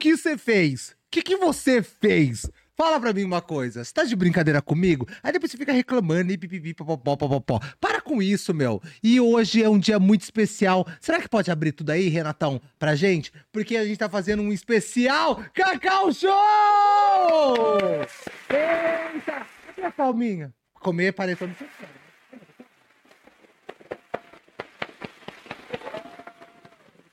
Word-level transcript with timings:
que 0.00 0.16
você 0.16 0.38
fez? 0.38 0.90
O 0.90 0.94
que, 1.10 1.22
que 1.22 1.36
você 1.36 1.82
fez? 1.82 2.50
Fala 2.74 2.98
pra 2.98 3.12
mim 3.12 3.24
uma 3.24 3.42
coisa, 3.42 3.84
você 3.84 3.92
tá 3.92 4.04
de 4.04 4.16
brincadeira 4.16 4.62
comigo? 4.62 5.06
Aí 5.22 5.30
depois 5.30 5.52
você 5.52 5.58
fica 5.58 5.72
reclamando 5.72 6.32
e 6.32 6.38
pipipi, 6.38 6.72
popopó, 6.72 7.14
popopó. 7.14 7.60
Para 7.78 8.00
com 8.00 8.22
isso, 8.22 8.54
meu. 8.54 8.80
E 9.02 9.20
hoje 9.20 9.62
é 9.62 9.68
um 9.68 9.78
dia 9.78 9.98
muito 9.98 10.22
especial. 10.22 10.86
Será 10.98 11.20
que 11.20 11.28
pode 11.28 11.50
abrir 11.50 11.72
tudo 11.72 11.90
aí, 11.90 12.08
Renatão, 12.08 12.58
pra 12.78 12.96
gente? 12.96 13.30
Porque 13.52 13.76
a 13.76 13.84
gente 13.84 13.98
tá 13.98 14.08
fazendo 14.08 14.42
um 14.42 14.50
especial 14.50 15.44
Cacau 15.52 16.10
Show! 16.10 16.30
Eita! 18.48 19.46
Cadê 19.66 19.86
a 19.86 19.90
palminha? 19.90 20.54
Comer 20.72 21.12
panetone 21.12 21.52
social. 21.52 21.99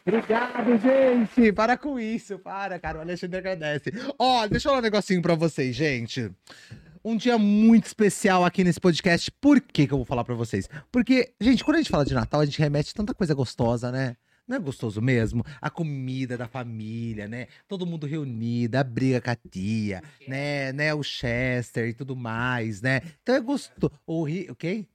Obrigado, 0.08 0.78
gente! 0.78 1.52
Para 1.52 1.78
com 1.78 2.00
isso, 2.00 2.40
para, 2.40 2.80
cara. 2.80 3.00
O 3.00 3.02
Alexandre 3.02 3.40
agradece. 3.40 3.92
Ó, 4.18 4.48
deixa 4.48 4.68
eu 4.68 4.72
falar 4.72 4.80
um 4.80 4.82
negocinho 4.82 5.22
pra 5.22 5.36
vocês, 5.36 5.76
gente. 5.76 6.32
Um 7.04 7.18
dia 7.18 7.38
muito 7.38 7.88
especial 7.88 8.46
aqui 8.46 8.64
nesse 8.64 8.80
podcast. 8.80 9.30
Por 9.32 9.60
que, 9.60 9.86
que 9.86 9.94
eu 9.94 9.98
vou 9.98 10.06
falar 10.06 10.24
pra 10.24 10.34
vocês? 10.34 10.70
Porque, 10.94 11.34
gente, 11.42 11.62
quando 11.62 11.76
a 11.76 11.80
gente 11.80 11.92
fala 11.92 12.06
de 12.06 12.14
Natal, 12.14 12.40
a 12.40 12.46
gente 12.46 12.58
remete 12.58 12.94
tanta 12.94 13.14
coisa 13.14 13.34
gostosa, 13.34 13.92
né? 13.92 14.16
Não 14.48 14.56
é 14.56 14.60
gostoso 14.60 15.02
mesmo? 15.02 15.44
A 15.60 15.70
comida 15.70 16.38
da 16.38 16.48
família, 16.48 17.28
né? 17.28 17.48
Todo 17.68 17.86
mundo 17.86 18.08
reunido, 18.08 18.78
a 18.78 18.86
briga 18.86 19.20
com 19.20 19.32
a 19.32 19.36
tia, 19.36 20.02
né? 20.26 20.72
né? 20.72 20.94
O 20.94 21.04
Chester 21.04 21.90
e 21.90 21.94
tudo 21.94 22.16
mais, 22.16 22.82
né? 22.82 23.02
Então 23.22 23.36
é 23.36 23.42
gostoso. 23.42 23.92
O 24.06 24.24
ri... 24.24 24.48
O 24.50 24.56
quê? 24.56 24.88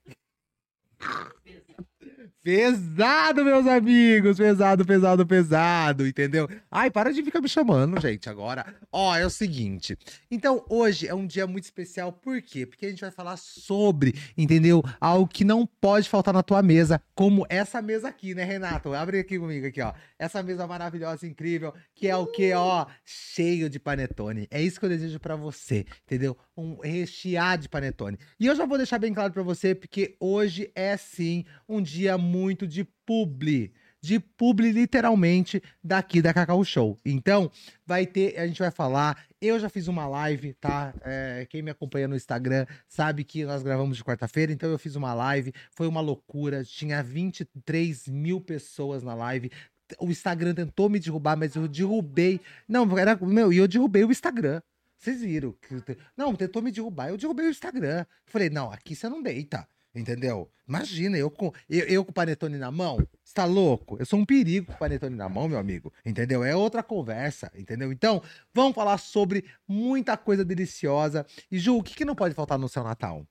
Pesado, 2.42 3.45
meus 3.45 3.67
amigos. 3.67 4.37
Pesado, 4.37 4.84
pesado, 4.84 5.27
pesado, 5.27 6.06
entendeu? 6.06 6.48
Ai, 6.70 6.91
para 6.91 7.12
de 7.12 7.23
ficar 7.23 7.41
me 7.41 7.48
chamando, 7.48 8.01
gente, 8.01 8.29
agora. 8.29 8.75
Ó, 8.91 9.14
é 9.17 9.25
o 9.25 9.31
seguinte. 9.31 9.97
Então, 10.31 10.64
hoje 10.69 11.06
é 11.06 11.14
um 11.14 11.27
dia 11.27 11.47
muito 11.47 11.64
especial. 11.64 12.12
Por 12.12 12.41
quê? 12.42 12.67
Porque 12.67 12.87
a 12.87 12.89
gente 12.89 13.01
vai 13.01 13.11
falar 13.11 13.37
sobre, 13.37 14.14
entendeu? 14.37 14.83
Algo 15.01 15.27
que 15.27 15.45
não 15.45 15.67
pode 15.67 16.09
faltar 16.09 16.34
na 16.34 16.42
tua 16.42 16.62
mesa, 16.62 17.01
como 17.14 17.47
essa 17.48 17.81
mesa 17.81 18.09
aqui, 18.09 18.34
né, 18.34 18.45
Renato? 18.45 18.92
Abre 18.92 19.20
aqui 19.20 19.39
comigo, 19.39 19.67
aqui, 19.67 19.81
ó. 19.81 19.92
Essa 20.19 20.42
mesa 20.42 20.67
maravilhosa, 20.67 21.27
incrível, 21.27 21.75
que 21.95 22.09
é 22.09 22.17
o 22.17 22.27
quê, 22.27 22.53
ó? 22.55 22.86
Cheio 23.05 23.69
de 23.70 23.79
panetone. 23.79 24.48
É 24.51 24.61
isso 24.61 24.79
que 24.79 24.86
eu 24.86 24.91
desejo 24.91 25.19
para 25.20 25.36
você, 25.36 25.84
entendeu? 26.05 26.36
Um 26.57 26.79
recheado 26.81 27.62
de 27.62 27.69
panetone. 27.69 28.19
E 28.39 28.47
eu 28.47 28.57
já 28.57 28.67
vou 28.67 28.77
deixar 28.77 28.98
bem 28.98 29.14
claro 29.14 29.33
para 29.33 29.42
você, 29.42 29.75
porque 29.75 30.17
hoje 30.20 30.70
é 30.75 30.97
sim 30.97 31.45
um 31.69 31.81
dia 31.81 32.12
muito 32.17 32.53
muito 32.53 32.67
de 32.67 32.85
publi. 33.07 33.73
De 34.01 34.19
publi, 34.19 34.73
literalmente, 34.73 35.63
daqui 35.83 36.21
da 36.21 36.35
Cacau 36.35 36.65
Show. 36.65 36.99
Então, 37.05 37.51
vai 37.87 38.05
ter, 38.05 38.37
a 38.39 38.47
gente 38.47 38.59
vai 38.59 38.71
falar. 38.71 39.25
Eu 39.41 39.61
já 39.61 39.69
fiz 39.69 39.87
uma 39.87 40.09
live, 40.09 40.55
tá? 40.55 40.93
É, 41.03 41.47
quem 41.49 41.63
me 41.63 41.71
acompanha 41.71 42.09
no 42.09 42.17
Instagram 42.17 42.67
sabe 42.89 43.23
que 43.23 43.45
nós 43.45 43.63
gravamos 43.63 43.97
de 43.97 44.05
quarta-feira, 44.05 44.53
então 44.53 44.69
eu 44.71 44.79
fiz 44.79 44.97
uma 44.97 45.15
live. 45.15 45.53
Foi 45.71 45.87
uma 45.87 46.01
loucura. 46.01 46.65
Tinha 46.65 47.03
23 47.03 48.09
mil 48.09 48.41
pessoas 48.41 49.03
na 49.03 49.15
live 49.15 49.51
o 49.99 50.11
Instagram 50.11 50.55
tentou 50.55 50.89
me 50.89 50.99
derrubar, 50.99 51.37
mas 51.37 51.55
eu 51.55 51.69
derrubei. 51.69 52.41
Não, 52.67 52.99
era 52.99 53.15
meu, 53.17 53.53
e 53.53 53.59
eu 53.59 53.69
derrubei 53.69 54.03
o 54.05 54.11
Instagram. 54.11 54.63
Vocês 54.97 55.21
viram? 55.21 55.55
Não, 56.17 56.35
tentou 56.35 56.63
me 56.63 56.73
derrubar, 56.73 57.11
eu 57.11 57.19
derrubei 57.19 57.47
o 57.47 57.51
Instagram. 57.51 58.07
Falei, 58.25 58.49
não, 58.49 58.73
aqui 58.73 58.97
você 58.97 59.07
não 59.07 59.23
deita. 59.23 59.69
Entendeu? 59.95 60.51
Imagina, 60.67 61.19
eu 61.19 61.30
com, 61.30 61.53
eu, 61.69 61.86
eu 61.86 62.05
com 62.05 62.13
panetone 62.13 62.57
na 62.57 62.70
mão, 62.70 62.97
você 63.23 63.35
tá 63.35 63.45
louco? 63.45 63.98
Eu 63.98 64.07
sou 64.07 64.19
um 64.19 64.25
perigo 64.25 64.73
com 64.73 64.79
panetone 64.79 65.14
na 65.14 65.29
mão, 65.29 65.47
meu 65.48 65.58
amigo. 65.58 65.92
Entendeu? 66.05 66.42
É 66.42 66.57
outra 66.57 66.83
conversa, 66.83 67.53
entendeu? 67.55 67.92
Então, 67.92 68.23
vamos 68.55 68.75
falar 68.75 68.97
sobre 68.97 69.45
muita 69.69 70.17
coisa 70.17 70.45
deliciosa. 70.45 71.27
E 71.51 71.58
Ju, 71.58 71.77
o 71.77 71.83
que, 71.83 71.95
que 71.95 72.07
não 72.07 72.14
pode 72.14 72.35
faltar 72.35 72.58
no 72.58 72.70
seu 72.70 72.83
Natal? 72.83 73.27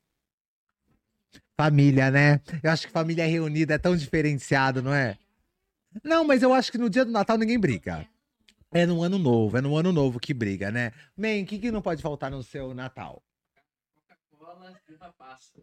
Família, 1.57 2.11
né? 2.11 2.39
Eu 2.61 2.69
acho 2.69 2.85
que 2.85 2.93
família 2.93 3.25
reunida 3.25 3.73
é 3.73 3.77
tão 3.79 3.95
diferenciado, 3.95 4.81
não 4.83 4.93
é? 4.93 5.17
Não, 6.03 6.23
mas 6.23 6.43
eu 6.43 6.53
acho 6.53 6.71
que 6.71 6.77
no 6.77 6.89
dia 6.89 7.03
do 7.03 7.11
Natal 7.11 7.37
ninguém 7.37 7.59
briga. 7.59 8.07
É 8.71 8.85
no 8.85 9.03
ano 9.03 9.17
novo, 9.17 9.57
é 9.57 9.61
no 9.61 9.75
ano 9.75 9.91
novo 9.91 10.19
que 10.19 10.33
briga, 10.33 10.71
né? 10.71 10.93
Man, 11.17 11.41
o 11.41 11.45
que, 11.45 11.59
que 11.59 11.71
não 11.71 11.81
pode 11.81 12.01
faltar 12.01 12.31
no 12.31 12.41
seu 12.41 12.73
Natal? 12.73 13.21
Coca-Cola 13.95 14.79
e 14.87 14.93
uma 14.93 15.11
pasta. 15.11 15.61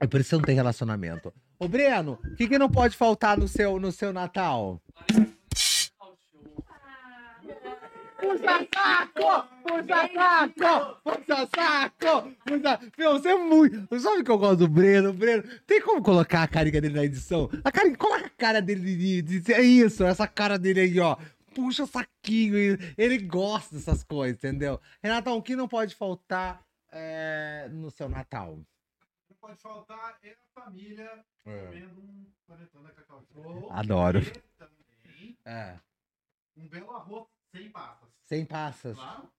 É 0.00 0.06
por 0.06 0.20
isso 0.20 0.28
que 0.28 0.30
você 0.30 0.36
não 0.36 0.44
tem 0.44 0.54
relacionamento. 0.54 1.32
Ô, 1.58 1.66
Breno, 1.66 2.18
o 2.24 2.36
que, 2.36 2.46
que 2.46 2.58
não 2.58 2.70
pode 2.70 2.96
faltar 2.96 3.36
no 3.36 3.48
seu, 3.48 3.80
no 3.80 3.90
seu 3.90 4.12
Natal? 4.12 4.80
Puxa 8.20 8.68
saco! 8.74 9.48
Puxa 9.64 10.10
saco! 10.14 11.00
Puxa 11.02 11.48
saco! 11.54 12.36
Puxa... 12.44 12.80
Meu, 12.96 13.12
você 13.12 13.30
é 13.30 13.36
muito. 13.36 14.00
Sabe 14.00 14.22
que 14.22 14.30
eu 14.30 14.38
gosto 14.38 14.58
do 14.58 14.68
Breno? 14.68 15.12
Breno, 15.12 15.42
tem 15.66 15.80
como 15.80 16.02
colocar 16.02 16.44
a 16.44 16.48
carinha 16.48 16.80
dele 16.80 16.94
na 16.94 17.04
edição? 17.04 17.50
A 17.64 17.96
coloca 17.96 18.26
a 18.26 18.30
cara 18.30 18.62
dele 18.62 19.22
de, 19.22 19.52
É 19.52 19.62
isso, 19.62 20.04
essa 20.04 20.28
cara 20.28 20.58
dele 20.58 20.80
aí, 20.80 21.00
ó. 21.00 21.16
Puxa 21.54 21.86
saquinho. 21.86 22.78
Ele 22.96 23.18
gosta 23.18 23.74
dessas 23.74 24.04
coisas, 24.04 24.36
entendeu? 24.36 24.80
Renatão, 25.02 25.36
o 25.36 25.42
que 25.42 25.56
não 25.56 25.66
pode 25.66 25.94
faltar 25.94 26.60
é, 26.92 27.68
no 27.72 27.90
seu 27.90 28.08
Natal? 28.08 28.60
Pode 29.40 29.60
faltar 29.60 30.18
é 30.22 30.32
a 30.32 30.60
família 30.60 31.24
é. 31.44 31.66
comendo 31.66 32.00
um 32.00 32.32
panetone 32.46 32.84
da 32.84 32.92
Cacau 32.92 33.22
Show. 33.32 33.72
Adoro. 33.72 34.18
E 34.20 34.30
também 34.56 35.38
é. 35.44 35.78
um 36.56 36.68
belo 36.68 36.90
arroz 36.90 37.26
sem 37.50 37.70
passas. 37.70 38.08
Sem 38.24 38.44
passas. 38.44 38.96
Claro 38.96 39.37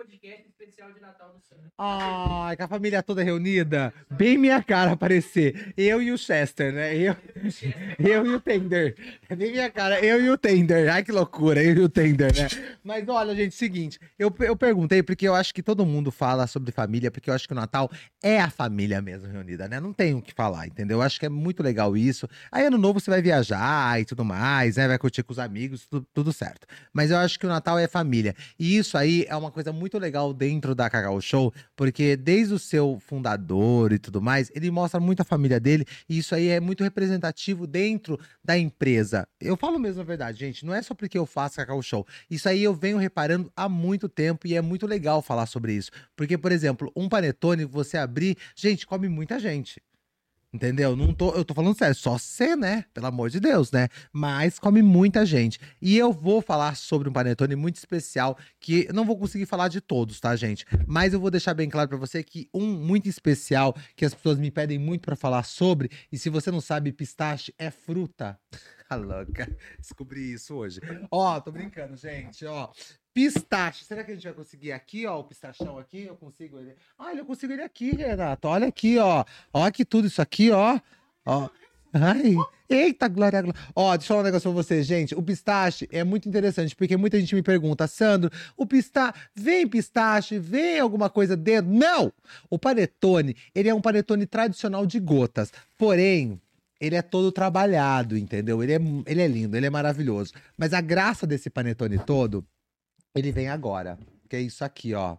podcast 0.00 0.48
especial 0.48 0.90
de 0.92 1.00
Natal 1.00 1.28
do 1.28 1.40
Santos. 1.46 1.70
Ai, 1.76 2.56
com 2.56 2.64
a 2.64 2.68
família 2.68 3.02
toda 3.02 3.22
reunida. 3.22 3.92
Bem 4.10 4.38
minha 4.38 4.62
cara 4.62 4.92
aparecer. 4.92 5.74
Eu 5.76 6.00
e 6.00 6.10
o 6.10 6.16
Chester, 6.16 6.72
né? 6.72 6.96
Eu, 6.96 7.14
eu 7.98 8.24
e 8.24 8.34
o 8.34 8.40
Tender. 8.40 8.96
É 9.28 9.36
bem 9.36 9.52
minha 9.52 9.70
cara. 9.70 10.02
Eu 10.02 10.24
e 10.24 10.30
o 10.30 10.38
Tender. 10.38 10.90
Ai, 10.90 11.02
que 11.02 11.12
loucura. 11.12 11.62
Eu 11.62 11.76
e 11.76 11.80
o 11.80 11.88
Tender, 11.88 12.34
né? 12.34 12.48
Mas 12.82 13.06
olha, 13.08 13.34
gente, 13.34 13.54
seguinte. 13.54 14.00
Eu, 14.18 14.34
eu 14.40 14.56
perguntei 14.56 15.02
porque 15.02 15.28
eu 15.28 15.34
acho 15.34 15.52
que 15.52 15.62
todo 15.62 15.84
mundo 15.84 16.10
fala 16.10 16.46
sobre 16.46 16.72
família, 16.72 17.10
porque 17.10 17.28
eu 17.28 17.34
acho 17.34 17.46
que 17.46 17.52
o 17.52 17.56
Natal 17.56 17.90
é 18.22 18.40
a 18.40 18.48
família 18.48 19.02
mesmo 19.02 19.28
reunida, 19.30 19.68
né? 19.68 19.80
Não 19.80 19.92
tem 19.92 20.14
o 20.14 20.22
que 20.22 20.32
falar, 20.32 20.66
entendeu? 20.66 20.98
Eu 20.98 21.02
acho 21.02 21.20
que 21.20 21.26
é 21.26 21.30
muito 21.30 21.62
legal 21.62 21.94
isso. 21.94 22.26
Aí 22.50 22.64
ano 22.64 22.78
novo 22.78 23.00
você 23.00 23.10
vai 23.10 23.20
viajar 23.20 24.00
e 24.00 24.06
tudo 24.06 24.24
mais, 24.24 24.76
né? 24.76 24.88
Vai 24.88 24.98
curtir 24.98 25.22
com 25.22 25.32
os 25.32 25.38
amigos, 25.38 25.84
tudo, 25.84 26.06
tudo 26.14 26.32
certo. 26.32 26.66
Mas 26.90 27.10
eu 27.10 27.18
acho 27.18 27.38
que 27.38 27.44
o 27.44 27.50
Natal 27.50 27.78
é 27.78 27.86
família. 27.86 28.34
E 28.58 28.78
isso 28.78 28.96
aí 28.96 29.26
é 29.28 29.36
uma 29.36 29.50
coisa 29.50 29.72
muito 29.72 29.89
muito 29.90 29.98
legal 29.98 30.32
dentro 30.32 30.72
da 30.72 30.88
Cacau 30.88 31.20
Show, 31.20 31.52
porque 31.74 32.16
desde 32.16 32.54
o 32.54 32.58
seu 32.60 33.00
fundador 33.00 33.92
e 33.92 33.98
tudo 33.98 34.22
mais, 34.22 34.48
ele 34.54 34.70
mostra 34.70 35.00
muito 35.00 35.20
a 35.20 35.24
família 35.24 35.58
dele, 35.58 35.84
e 36.08 36.18
isso 36.18 36.32
aí 36.32 36.46
é 36.46 36.60
muito 36.60 36.84
representativo 36.84 37.66
dentro 37.66 38.16
da 38.44 38.56
empresa. 38.56 39.26
Eu 39.40 39.56
falo 39.56 39.80
mesmo 39.80 40.00
a 40.00 40.04
verdade, 40.04 40.38
gente, 40.38 40.64
não 40.64 40.72
é 40.72 40.80
só 40.80 40.94
porque 40.94 41.18
eu 41.18 41.26
faço 41.26 41.56
Cacau 41.56 41.82
Show. 41.82 42.06
Isso 42.30 42.48
aí 42.48 42.62
eu 42.62 42.72
venho 42.72 42.98
reparando 42.98 43.52
há 43.56 43.68
muito 43.68 44.08
tempo 44.08 44.46
e 44.46 44.54
é 44.54 44.62
muito 44.62 44.86
legal 44.86 45.20
falar 45.20 45.46
sobre 45.46 45.72
isso. 45.72 45.90
Porque, 46.14 46.38
por 46.38 46.52
exemplo, 46.52 46.92
um 46.94 47.08
panetone, 47.08 47.64
você 47.64 47.96
abrir, 47.98 48.36
gente, 48.54 48.86
come 48.86 49.08
muita 49.08 49.40
gente. 49.40 49.82
Entendeu? 50.52 50.96
Não 50.96 51.14
tô, 51.14 51.30
eu 51.32 51.44
tô 51.44 51.54
falando 51.54 51.78
sério, 51.78 51.94
só 51.94 52.18
você, 52.18 52.56
né? 52.56 52.84
Pelo 52.92 53.06
amor 53.06 53.30
de 53.30 53.38
Deus, 53.38 53.70
né? 53.70 53.88
Mas 54.12 54.58
come 54.58 54.82
muita 54.82 55.24
gente. 55.24 55.60
E 55.80 55.96
eu 55.96 56.12
vou 56.12 56.42
falar 56.42 56.76
sobre 56.76 57.08
um 57.08 57.12
panetone 57.12 57.54
muito 57.54 57.76
especial 57.76 58.36
que 58.58 58.88
não 58.92 59.04
vou 59.04 59.16
conseguir 59.16 59.46
falar 59.46 59.68
de 59.68 59.80
todos, 59.80 60.18
tá, 60.18 60.34
gente? 60.34 60.66
Mas 60.88 61.12
eu 61.12 61.20
vou 61.20 61.30
deixar 61.30 61.54
bem 61.54 61.68
claro 61.68 61.88
para 61.88 61.98
você 61.98 62.24
que 62.24 62.48
um 62.52 62.66
muito 62.66 63.08
especial 63.08 63.76
que 63.94 64.04
as 64.04 64.12
pessoas 64.12 64.38
me 64.38 64.50
pedem 64.50 64.78
muito 64.78 65.02
para 65.02 65.14
falar 65.14 65.44
sobre, 65.44 65.88
e 66.10 66.18
se 66.18 66.28
você 66.28 66.50
não 66.50 66.60
sabe, 66.60 66.92
pistache 66.92 67.54
é 67.56 67.70
fruta. 67.70 68.36
A 68.88 68.96
louca. 68.96 69.48
Descobri 69.78 70.32
isso 70.32 70.56
hoje. 70.56 70.80
Ó, 71.12 71.40
tô 71.40 71.52
brincando, 71.52 71.96
gente, 71.96 72.44
ó. 72.44 72.72
Pistache. 73.12 73.84
Será 73.84 74.04
que 74.04 74.12
a 74.12 74.14
gente 74.14 74.24
vai 74.24 74.32
conseguir 74.32 74.72
aqui, 74.72 75.06
ó, 75.06 75.18
o 75.18 75.24
pistachão 75.24 75.78
aqui? 75.78 76.04
Eu 76.04 76.16
consigo 76.16 76.58
ele. 76.58 76.74
Olha, 76.98 77.18
eu 77.18 77.24
consigo 77.24 77.52
ele 77.52 77.62
aqui, 77.62 77.90
Renato. 77.90 78.48
Olha 78.48 78.68
aqui, 78.68 78.98
ó. 78.98 79.24
Olha 79.52 79.72
que 79.72 79.84
tudo 79.84 80.06
isso 80.06 80.22
aqui, 80.22 80.50
ó. 80.50 80.78
Ó. 81.26 81.48
Ai, 81.92 82.36
eita, 82.68 83.08
glória, 83.08 83.42
glória. 83.42 83.60
Ó, 83.74 83.96
deixa 83.96 84.04
eu 84.04 84.08
falar 84.08 84.20
um 84.20 84.24
negócio 84.24 84.48
pra 84.52 84.62
vocês, 84.62 84.86
gente. 84.86 85.12
O 85.14 85.22
pistache 85.22 85.88
é 85.90 86.04
muito 86.04 86.28
interessante, 86.28 86.76
porque 86.76 86.96
muita 86.96 87.18
gente 87.18 87.34
me 87.34 87.42
pergunta, 87.42 87.88
Sandro, 87.88 88.30
o 88.56 88.64
pistache, 88.64 89.18
vem 89.34 89.66
pistache, 89.66 90.38
vem 90.38 90.78
alguma 90.78 91.10
coisa 91.10 91.36
dentro? 91.36 91.68
Não! 91.68 92.12
O 92.48 92.58
panetone, 92.60 93.36
ele 93.52 93.68
é 93.68 93.74
um 93.74 93.80
panetone 93.80 94.24
tradicional 94.24 94.86
de 94.86 95.00
gotas. 95.00 95.52
Porém, 95.76 96.40
ele 96.80 96.94
é 96.94 97.02
todo 97.02 97.32
trabalhado, 97.32 98.16
entendeu? 98.16 98.62
Ele 98.62 98.72
é, 98.72 98.80
ele 99.06 99.20
é 99.20 99.26
lindo, 99.26 99.56
ele 99.56 99.66
é 99.66 99.70
maravilhoso. 99.70 100.32
Mas 100.56 100.72
a 100.72 100.80
graça 100.80 101.26
desse 101.26 101.50
panetone 101.50 101.98
todo 101.98 102.46
ele 103.14 103.32
vem 103.32 103.48
agora, 103.48 103.98
que 104.28 104.36
é 104.36 104.40
isso 104.40 104.64
aqui, 104.64 104.94
ó. 104.94 105.16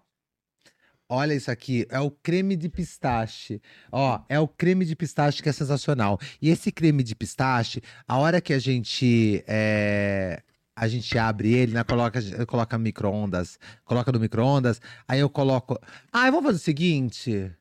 Olha 1.10 1.34
isso 1.34 1.52
aqui, 1.52 1.86
é 1.90 2.00
o 2.00 2.10
creme 2.10 2.56
de 2.56 2.70
pistache. 2.70 3.62
Ó, 3.92 4.22
é 4.30 4.40
o 4.40 4.48
creme 4.48 4.86
de 4.86 4.96
pistache 4.96 5.44
que 5.44 5.50
é 5.50 5.52
sensacional. 5.52 6.18
E 6.42 6.50
esse 6.50 6.72
creme 6.72 7.04
de 7.04 7.14
pistache, 7.14 7.82
a 8.08 8.18
hora 8.18 8.40
que 8.40 8.54
a 8.54 8.60
gente 8.60 9.44
é, 9.46 10.42
a 10.74 10.88
gente 10.88 11.18
abre 11.18 11.54
ele, 11.54 11.74
né? 11.74 11.84
Coloca, 11.84 12.20
coloca 12.46 12.78
micro-ondas, 12.78 13.60
coloca 13.84 14.12
no 14.12 14.20
micro-ondas, 14.20 14.82
aí 15.06 15.20
eu 15.20 15.30
coloco. 15.30 15.78
Ah, 16.14 16.28
eu 16.28 16.32
vou 16.32 16.42
fazer 16.42 16.56
o 16.56 16.60
seguinte. 16.60 17.52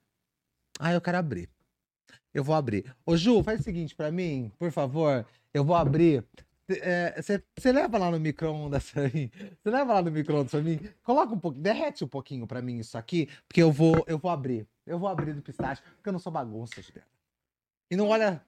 Ah, 0.78 0.92
eu 0.92 1.00
quero 1.00 1.18
abrir. 1.18 1.48
Eu 2.32 2.44
vou 2.44 2.54
abrir. 2.54 2.84
Ô, 3.04 3.16
Ju, 3.16 3.42
faz 3.42 3.60
o 3.60 3.64
seguinte 3.64 3.96
pra 3.96 4.12
mim, 4.12 4.52
por 4.58 4.70
favor. 4.70 5.26
Eu 5.52 5.64
vou 5.64 5.74
abrir. 5.74 6.24
Você 7.16 7.68
é, 7.68 7.72
leva 7.72 7.98
lá 7.98 8.10
no 8.10 8.20
micro-ondas 8.20 8.90
pra 8.92 9.02
mim? 9.08 9.30
Você 9.62 9.70
leva 9.70 9.94
lá 9.94 10.02
no 10.02 10.10
micro-ondas 10.10 10.50
pra 10.50 10.60
mim? 10.60 10.78
Coloca 11.02 11.34
um 11.34 11.38
pouquinho, 11.38 11.62
derrete 11.62 12.04
um 12.04 12.08
pouquinho 12.08 12.46
pra 12.46 12.62
mim 12.62 12.78
isso 12.78 12.96
aqui, 12.96 13.28
porque 13.48 13.62
eu 13.62 13.72
vou, 13.72 14.04
eu 14.06 14.18
vou 14.18 14.30
abrir. 14.30 14.66
Eu 14.86 14.98
vou 14.98 15.08
abrir 15.08 15.34
do 15.34 15.42
pistache, 15.42 15.82
porque 15.96 16.08
eu 16.08 16.12
não 16.12 16.20
sou 16.20 16.32
bagunça, 16.32 16.80
Juliana. 16.80 17.06
E 17.90 17.96
não 17.96 18.08
olha 18.08 18.40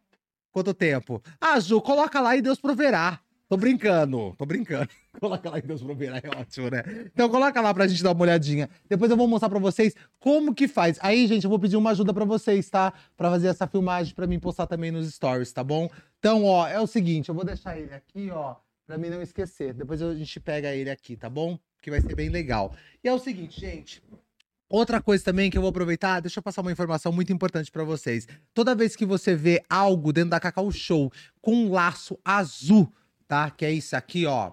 quanto 0.53 0.73
tempo. 0.73 1.23
Ah, 1.41 1.59
Ju, 1.59 1.81
coloca 1.81 2.21
lá 2.21 2.37
e 2.37 2.43
Deus 2.43 2.61
proverá. 2.61 3.21
Tô 3.49 3.57
brincando, 3.59 4.35
tô 4.39 4.47
brincando. 4.47 4.89
Coloca 5.21 5.51
lá 5.51 5.59
em 5.59 5.63
Deus 5.63 5.83
proverá, 5.83 6.17
é 6.17 6.41
ótimo, 6.41 6.71
né? 6.71 6.83
Então 7.13 7.29
coloca 7.29 7.61
lá 7.61 7.75
pra 7.75 7.87
gente 7.87 8.03
dar 8.03 8.13
uma 8.13 8.23
olhadinha. 8.23 8.67
Depois 8.89 9.11
eu 9.11 9.17
vou 9.17 9.29
mostrar 9.29 9.51
pra 9.51 9.59
vocês 9.59 9.95
como 10.19 10.55
que 10.55 10.67
faz. 10.67 10.99
Aí, 11.03 11.27
gente, 11.27 11.45
eu 11.45 11.51
vou 11.51 11.59
pedir 11.59 11.77
uma 11.77 11.91
ajuda 11.91 12.15
pra 12.15 12.25
vocês, 12.25 12.71
tá? 12.71 12.95
Pra 13.15 13.29
fazer 13.29 13.49
essa 13.49 13.67
filmagem 13.67 14.15
pra 14.15 14.27
mim 14.27 14.41
postar 14.41 14.67
também 14.67 14.91
nos 14.91 15.13
stories, 15.13 15.53
tá 15.53 15.63
bom? 15.63 15.91
Então, 16.23 16.45
ó, 16.45 16.69
é 16.69 16.79
o 16.79 16.87
seguinte, 16.87 17.31
eu 17.31 17.35
vou 17.35 17.45
deixar 17.45 17.77
ele 17.77 17.93
aqui, 17.93 18.31
ó, 18.31 18.55
pra 18.87 18.97
mim 18.97 19.11
não 19.11 19.21
esquecer. 19.21 19.75
Depois 19.75 20.01
a 20.01 20.15
gente 20.15 20.39
pega 20.39 20.73
ele 20.73 20.89
aqui, 20.89 21.17
tá 21.17 21.29
bom? 21.29 21.59
Que 21.83 21.91
vai 21.91 22.01
ser 22.01 22.15
bem 22.15 22.29
legal. 22.29 22.73
E 23.03 23.09
é 23.09 23.13
o 23.13 23.19
seguinte, 23.19 23.61
gente. 23.61 24.01
Outra 24.69 25.03
coisa 25.03 25.25
também 25.25 25.51
que 25.51 25.59
eu 25.59 25.61
vou 25.61 25.71
aproveitar, 25.71 26.21
deixa 26.21 26.39
eu 26.39 26.43
passar 26.43 26.61
uma 26.61 26.71
informação 26.71 27.11
muito 27.11 27.33
importante 27.33 27.73
para 27.73 27.83
vocês. 27.83 28.29
Toda 28.55 28.73
vez 28.73 28.95
que 28.95 29.05
você 29.05 29.35
vê 29.35 29.65
algo 29.69 30.13
dentro 30.13 30.31
da 30.31 30.39
Cacau 30.39 30.71
Show 30.71 31.11
com 31.41 31.57
um 31.57 31.73
laço 31.73 32.17
azul, 32.25 32.89
tá? 33.27 33.51
Que 33.51 33.65
é 33.65 33.73
isso 33.73 33.97
aqui, 33.97 34.25
ó. 34.25 34.53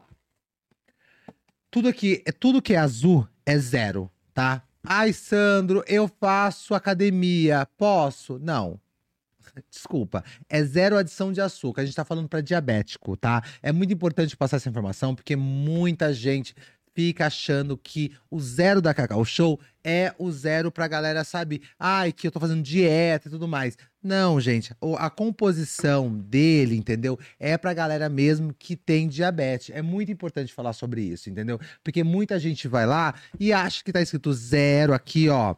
Tudo 1.70 1.88
aqui, 1.88 2.24
é 2.26 2.32
tudo 2.32 2.64
que 2.64 2.74
é 2.74 2.78
azul 2.78 3.28
é 3.46 3.56
zero, 3.60 4.10
tá? 4.34 4.64
Ai, 4.84 5.14
Sandro, 5.14 5.84
eu 5.86 6.08
faço 6.08 6.74
academia, 6.74 7.68
posso? 7.78 8.40
Não. 8.40 8.82
Desculpa, 9.70 10.24
é 10.50 10.64
zero 10.64 10.98
adição 10.98 11.32
de 11.32 11.42
açúcar. 11.42 11.82
A 11.82 11.86
gente 11.86 11.96
tá 11.96 12.06
falando 12.06 12.28
para 12.30 12.42
diabético, 12.42 13.18
tá? 13.18 13.44
É 13.62 13.72
muito 13.72 13.94
importante 13.94 14.38
passar 14.38 14.58
essa 14.58 14.70
informação 14.70 15.16
porque 15.16 15.36
muita 15.36 16.14
gente 16.14 16.56
fica 16.94 17.28
achando 17.28 17.78
que 17.78 18.12
o 18.30 18.42
zero 18.42 18.82
da 18.82 18.94
Cacau 18.94 19.24
Show 19.24 19.60
é 19.84 20.14
o 20.18 20.30
zero 20.32 20.70
pra 20.70 20.88
galera, 20.88 21.24
sabe? 21.24 21.62
Ai, 21.80 22.12
que 22.12 22.28
eu 22.28 22.32
tô 22.32 22.40
fazendo 22.42 22.62
dieta 22.62 23.30
e 23.30 23.32
tudo 23.32 23.48
mais. 23.48 23.78
Não, 24.04 24.40
gente, 24.40 24.74
a 24.98 25.10
composição 25.10 26.14
dele, 26.14 26.76
entendeu? 26.76 27.18
É 27.40 27.58
pra 27.58 27.74
galera 27.74 28.10
mesmo 28.10 28.54
que 28.54 28.76
tem 28.76 29.08
diabetes. 29.08 29.70
É 29.74 29.82
muito 29.82 30.12
importante 30.12 30.54
falar 30.54 30.74
sobre 30.74 31.02
isso, 31.02 31.30
entendeu? 31.30 31.58
Porque 31.84 32.04
muita 32.04 32.38
gente 32.38 32.68
vai 32.68 32.86
lá 32.86 33.14
e 33.40 33.54
acha 33.54 33.82
que 33.84 33.94
tá 33.94 34.02
escrito 34.02 34.34
zero 34.34 34.94
aqui, 34.94 35.30
ó. 35.30 35.56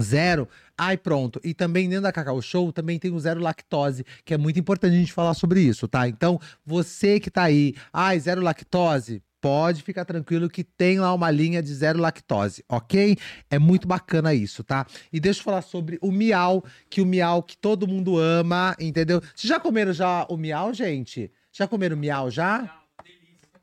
Zero. 0.00 0.48
Ai, 0.76 0.96
pronto. 0.96 1.40
E 1.42 1.52
também 1.52 1.88
dentro 1.88 2.04
da 2.04 2.12
Cacau 2.12 2.40
Show 2.40 2.72
também 2.72 2.98
tem 2.98 3.12
o 3.12 3.18
zero 3.18 3.40
lactose, 3.40 4.04
que 4.24 4.32
é 4.32 4.38
muito 4.38 4.58
importante 4.58 4.94
a 4.94 4.98
gente 4.98 5.12
falar 5.12 5.34
sobre 5.34 5.60
isso, 5.60 5.88
tá? 5.88 6.08
Então, 6.08 6.40
você 6.64 7.18
que 7.18 7.30
tá 7.30 7.44
aí, 7.44 7.74
ai, 7.92 8.18
zero 8.20 8.40
lactose, 8.40 9.22
pode 9.40 9.82
ficar 9.82 10.04
tranquilo 10.04 10.48
que 10.48 10.64
tem 10.64 10.98
lá 10.98 11.12
uma 11.12 11.30
linha 11.30 11.62
de 11.62 11.72
zero 11.74 11.98
lactose, 11.98 12.64
ok? 12.68 13.16
É 13.50 13.58
muito 13.58 13.86
bacana 13.86 14.34
isso, 14.34 14.62
tá? 14.64 14.86
E 15.12 15.20
deixa 15.20 15.40
eu 15.40 15.44
falar 15.44 15.62
sobre 15.62 15.98
o 16.00 16.10
miau, 16.10 16.64
que 16.88 17.00
o 17.00 17.06
miau 17.06 17.42
que 17.42 17.56
todo 17.56 17.86
mundo 17.86 18.18
ama, 18.18 18.76
entendeu? 18.78 19.20
Vocês 19.20 19.48
já 19.48 19.60
comeram 19.60 19.92
já 19.92 20.26
o 20.28 20.36
miau, 20.36 20.72
gente? 20.72 21.30
Já 21.52 21.66
comeram 21.66 21.96
miau 21.96 22.30
já? 22.30 22.82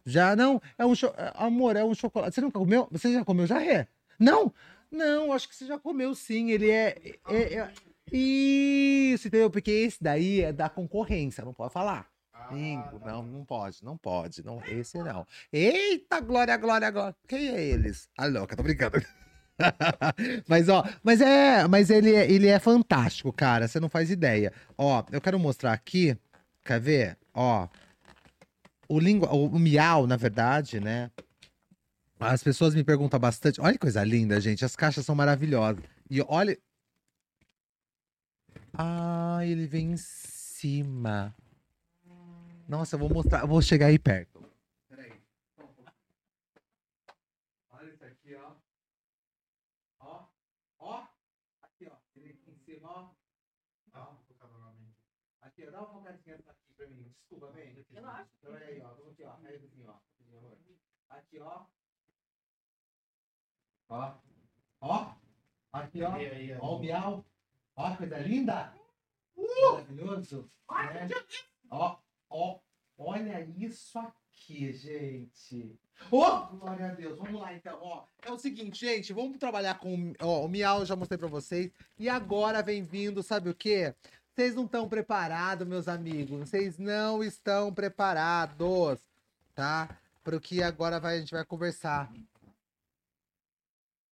Já 0.05 0.35
não? 0.35 0.61
É 0.77 0.85
um 0.85 0.93
cho... 0.93 1.11
amor, 1.33 1.75
é 1.75 1.83
um 1.83 1.95
chocolate. 1.95 2.35
Você 2.35 2.41
nunca 2.41 2.59
comeu? 2.59 2.87
Você 2.91 3.11
já 3.11 3.25
comeu 3.25 3.47
já 3.47 3.63
é? 3.63 3.87
Não? 4.19 4.53
Não, 4.95 5.33
acho 5.33 5.47
que 5.47 5.55
você 5.55 5.65
já 5.65 5.77
comeu 5.77 6.15
sim. 6.15 6.51
Ele 6.51 6.69
é, 6.69 6.97
é, 7.27 7.55
é... 7.55 7.73
isso, 8.11 9.27
entendeu? 9.27 9.49
Porque 9.51 9.71
esse 9.71 10.01
daí 10.01 10.41
é 10.41 10.53
da 10.53 10.69
concorrência, 10.69 11.43
não 11.43 11.53
pode 11.53 11.73
falar. 11.73 12.07
Cinco, 12.49 13.01
não, 13.03 13.23
não 13.23 13.43
pode, 13.43 13.83
não 13.83 13.97
pode, 13.97 14.45
não, 14.45 14.61
esse 14.67 14.99
não. 14.99 15.25
Eita, 15.51 16.19
glória, 16.19 16.55
glória, 16.57 16.91
glória. 16.91 17.15
Quem 17.27 17.49
é 17.49 17.61
eles? 17.61 18.07
A 18.17 18.25
ah, 18.25 18.27
louca, 18.27 18.55
tô 18.55 18.61
brincando. 18.61 19.01
mas 20.47 20.69
ó, 20.69 20.83
mas 21.01 21.21
é, 21.21 21.67
mas 21.67 21.89
ele 21.89 22.13
é, 22.13 22.29
ele 22.29 22.47
é 22.47 22.59
fantástico, 22.59 23.31
cara, 23.33 23.67
você 23.67 23.79
não 23.79 23.89
faz 23.89 24.11
ideia. 24.11 24.53
Ó, 24.77 25.03
eu 25.11 25.19
quero 25.19 25.39
mostrar 25.39 25.73
aqui, 25.73 26.15
quer 26.63 26.79
ver? 26.79 27.17
Ó, 27.33 27.67
o 28.87 28.99
língua, 28.99 29.33
o, 29.33 29.47
o 29.47 29.59
miau, 29.59 30.05
na 30.05 30.17
verdade, 30.17 30.79
né? 30.79 31.09
As 32.27 32.41
pessoas 32.41 32.73
me 32.73 32.83
perguntam 32.83 33.19
bastante. 33.19 33.61
Olha 33.61 33.73
que 33.73 33.79
coisa 33.79 34.03
linda, 34.03 34.41
gente. 34.41 34.65
As 34.65 34.75
caixas 34.75 35.05
são 35.05 35.13
maravilhosas. 35.13 35.83
E 36.09 36.21
olha. 36.21 36.57
Ah, 38.73 39.39
ele 39.43 39.67
vem 39.67 39.91
em 39.91 39.97
cima. 39.97 41.35
Nossa, 42.67 42.95
eu 42.95 42.99
vou 42.99 43.09
mostrar, 43.09 43.41
eu 43.41 43.47
vou 43.47 43.61
chegar 43.61 43.87
aí 43.87 43.99
perto. 43.99 44.43
Peraí. 44.89 45.13
Olha 47.69 47.93
isso 47.93 48.05
aqui, 48.05 48.35
ó. 48.35 48.55
Ó, 49.99 50.25
ó. 50.79 51.07
Aqui, 51.61 51.85
ó. 51.87 51.93
Aqui 51.93 52.39
em 52.47 52.57
cima, 52.65 52.89
ó. 52.89 53.09
Ó, 53.93 54.15
Aqui, 55.41 55.69
dá 55.69 55.79
uma 55.79 55.93
focadinha 55.93 56.35
aqui 56.37 56.73
pra 56.75 56.87
mim. 56.87 57.13
Desculpa, 57.19 57.51
vem. 57.51 57.85
Relaxa. 57.91 58.29
Então 58.39 58.55
aí, 58.55 58.81
ó. 58.81 58.87
Vamos 58.95 59.11
aqui, 59.11 59.23
ó. 59.23 59.35
Aí, 59.43 59.55
assim, 59.55 59.85
ó. 59.87 59.95
Aqui, 61.09 61.39
ó. 61.39 61.65
Ó. 63.89 64.13
Ó. 64.81 65.11
Aqui, 65.73 66.01
ó. 66.03 66.11
Ó 66.59 66.75
o 66.77 66.79
miau. 66.79 67.25
Ó, 67.75 67.95
coisa 67.95 68.17
linda. 68.19 68.73
Uh! 69.35 69.71
Maravilhoso. 69.71 70.49
Né? 70.69 71.09
Ó. 71.69 71.97
Ó, 72.29 72.59
olha 72.97 73.47
isso 73.57 73.99
aqui, 73.99 74.73
gente. 74.73 75.79
Oh, 76.11 76.47
glória 76.57 76.87
a 76.87 76.93
Deus. 76.93 77.17
Vamos 77.17 77.39
lá, 77.39 77.53
então. 77.53 77.77
Ó, 77.81 78.03
é 78.21 78.31
o 78.31 78.37
seguinte, 78.37 78.85
gente. 78.85 79.13
Vamos 79.13 79.37
trabalhar 79.37 79.79
com 79.79 80.13
ó, 80.19 80.45
o 80.45 80.49
Miau, 80.49 80.79
eu 80.79 80.85
já 80.85 80.95
mostrei 80.95 81.17
pra 81.17 81.27
vocês. 81.27 81.71
E 81.97 82.09
agora 82.09 82.61
vem 82.61 82.83
vindo, 82.83 83.23
sabe 83.23 83.49
o 83.49 83.55
quê? 83.55 83.93
Vocês 84.33 84.53
não 84.53 84.65
estão 84.65 84.89
preparados, 84.89 85.65
meus 85.65 85.87
amigos. 85.87 86.49
Vocês 86.49 86.77
não 86.77 87.23
estão 87.23 87.73
preparados, 87.73 88.99
tá? 89.53 89.97
Para 90.23 90.35
o 90.35 90.41
que 90.41 90.61
agora 90.61 90.99
vai, 90.99 91.15
a 91.15 91.19
gente 91.19 91.31
vai 91.31 91.45
conversar. 91.45 92.11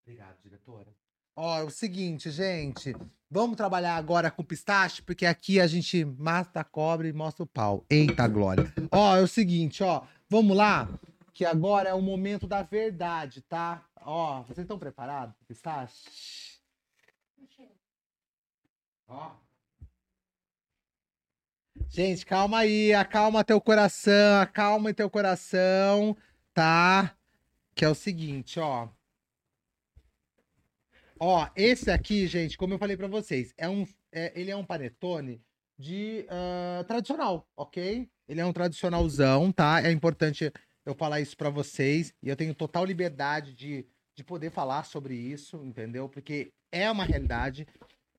Obrigado, 0.06 0.36
diretora. 0.42 0.94
Ó, 1.34 1.58
é 1.58 1.64
o 1.64 1.70
seguinte, 1.70 2.30
gente. 2.30 2.94
Vamos 3.30 3.56
trabalhar 3.56 3.96
agora 3.96 4.30
com 4.30 4.44
pistache, 4.44 5.02
porque 5.02 5.26
aqui 5.26 5.58
a 5.58 5.66
gente 5.66 6.04
mata 6.04 6.60
a 6.60 6.64
cobra 6.64 7.08
e 7.08 7.12
mostra 7.12 7.42
o 7.42 7.46
pau. 7.46 7.84
Eita 7.90 8.28
glória. 8.28 8.72
Ó, 8.92 9.16
é 9.16 9.20
o 9.20 9.26
seguinte, 9.26 9.82
ó. 9.82 10.02
Vamos 10.28 10.56
lá, 10.56 10.88
que 11.32 11.44
agora 11.44 11.88
é 11.88 11.94
o 11.94 12.02
momento 12.02 12.46
da 12.46 12.62
verdade, 12.62 13.40
tá? 13.42 13.84
Ó, 14.02 14.42
vocês 14.42 14.58
estão 14.58 14.78
preparados 14.78 15.34
pistache? 15.48 16.04
Ó. 19.08 19.32
Gente, 21.88 22.24
calma 22.24 22.58
aí, 22.58 22.94
acalma 22.94 23.42
teu 23.42 23.60
coração, 23.60 24.40
acalma 24.40 24.94
teu 24.94 25.10
coração, 25.10 26.16
tá? 26.52 27.16
Que 27.74 27.84
é 27.84 27.88
o 27.88 27.94
seguinte, 27.94 28.60
ó. 28.60 28.88
Ó, 31.18 31.48
esse 31.54 31.90
aqui, 31.90 32.26
gente, 32.26 32.56
como 32.58 32.74
eu 32.74 32.78
falei 32.78 32.96
para 32.96 33.06
vocês, 33.06 33.54
é 33.56 33.68
um, 33.68 33.86
é, 34.12 34.32
ele 34.38 34.50
é 34.50 34.56
um 34.56 34.64
panetone 34.64 35.40
de 35.78 36.26
uh, 36.28 36.84
tradicional, 36.84 37.48
ok? 37.56 38.08
Ele 38.28 38.40
é 38.40 38.46
um 38.46 38.52
tradicionalzão, 38.52 39.52
tá? 39.52 39.82
É 39.82 39.90
importante 39.90 40.52
eu 40.84 40.94
falar 40.94 41.20
isso 41.20 41.36
para 41.36 41.50
vocês 41.50 42.14
e 42.22 42.28
eu 42.28 42.36
tenho 42.36 42.54
total 42.54 42.84
liberdade 42.84 43.54
de, 43.54 43.86
de 44.14 44.24
poder 44.24 44.50
falar 44.50 44.84
sobre 44.84 45.14
isso, 45.14 45.64
entendeu? 45.64 46.08
Porque 46.08 46.52
é 46.70 46.90
uma 46.90 47.04
realidade 47.04 47.66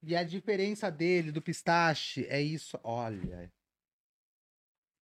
e 0.01 0.15
a 0.15 0.23
diferença 0.23 0.91
dele 0.91 1.31
do 1.31 1.41
pistache 1.41 2.25
é 2.29 2.41
isso. 2.41 2.79
Olha, 2.83 3.51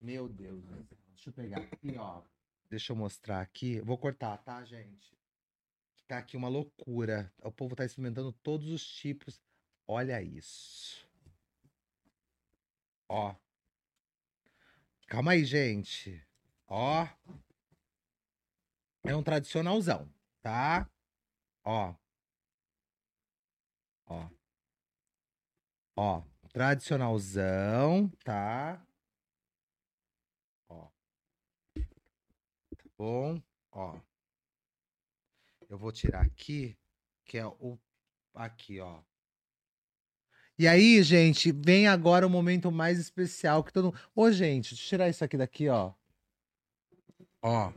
meu 0.02 0.28
Deus, 0.28 0.64
deixa 1.10 1.30
eu 1.30 1.34
pegar 1.34 1.60
aqui, 1.60 1.96
ó. 1.98 2.22
Deixa 2.70 2.92
eu 2.92 2.96
mostrar 2.96 3.42
aqui. 3.42 3.80
vou 3.82 3.98
cortar, 3.98 4.38
tá, 4.38 4.64
gente? 4.64 5.14
Tá 6.08 6.18
aqui 6.18 6.36
uma 6.38 6.50
loucura. 6.50 7.32
O 7.42 7.52
povo 7.52 7.76
tá 7.76 7.86
experimentando 7.86 8.32
todos 8.32 8.70
os 8.70 8.86
tipos. 8.86 9.42
Olha 9.88 10.22
isso. 10.22 11.08
Ó. 13.08 13.36
Calma 15.08 15.32
aí, 15.32 15.46
gente. 15.46 16.22
Ó. 16.68 17.08
É 19.06 19.16
um 19.16 19.24
tradicionalzão, 19.24 20.10
tá? 20.42 20.90
Ó. 21.64 21.94
Ó. 24.06 24.30
Ó, 25.96 26.24
tradicionalzão, 26.52 28.10
tá? 28.24 28.86
Ó. 30.68 30.88
Tá 31.76 32.90
bom? 32.98 33.42
Ó. 33.72 34.00
Eu 35.74 35.78
vou 35.80 35.92
tirar 35.92 36.22
aqui, 36.22 36.78
que 37.26 37.36
é 37.36 37.48
o 37.48 37.80
aqui, 38.36 38.80
ó. 38.80 39.00
E 40.56 40.68
aí, 40.68 41.02
gente, 41.02 41.52
vem 41.52 41.88
agora 41.88 42.28
o 42.28 42.30
momento 42.30 42.72
mais 42.72 43.00
especial 43.00 43.64
que 43.64 43.74
todo 43.74 43.86
mundo. 43.86 44.00
Ô, 44.16 44.32
gente, 44.32 44.76
deixa 44.76 44.86
eu 44.86 44.90
tirar 44.90 45.10
isso 45.10 45.24
aqui 45.24 45.36
daqui, 45.36 45.68
ó. 45.70 45.94
Ó. 47.42 47.74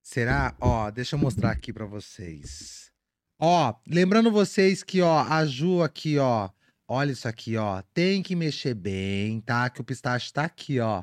Será? 0.00 0.56
Ó, 0.60 0.88
deixa 0.92 1.16
eu 1.16 1.18
mostrar 1.18 1.50
aqui 1.50 1.72
pra 1.72 1.86
vocês. 1.86 2.92
Ó, 3.36 3.74
lembrando 3.88 4.30
vocês 4.30 4.84
que, 4.84 5.02
ó, 5.02 5.22
a 5.22 5.44
Ju 5.44 5.82
aqui, 5.82 6.18
ó. 6.18 6.50
Olha 6.86 7.10
isso 7.10 7.26
aqui, 7.26 7.56
ó. 7.56 7.82
Tem 7.92 8.22
que 8.22 8.36
mexer 8.36 8.74
bem, 8.74 9.40
tá? 9.40 9.68
Que 9.68 9.80
o 9.80 9.84
pistache 9.84 10.32
tá 10.32 10.44
aqui, 10.44 10.78
ó. 10.78 11.02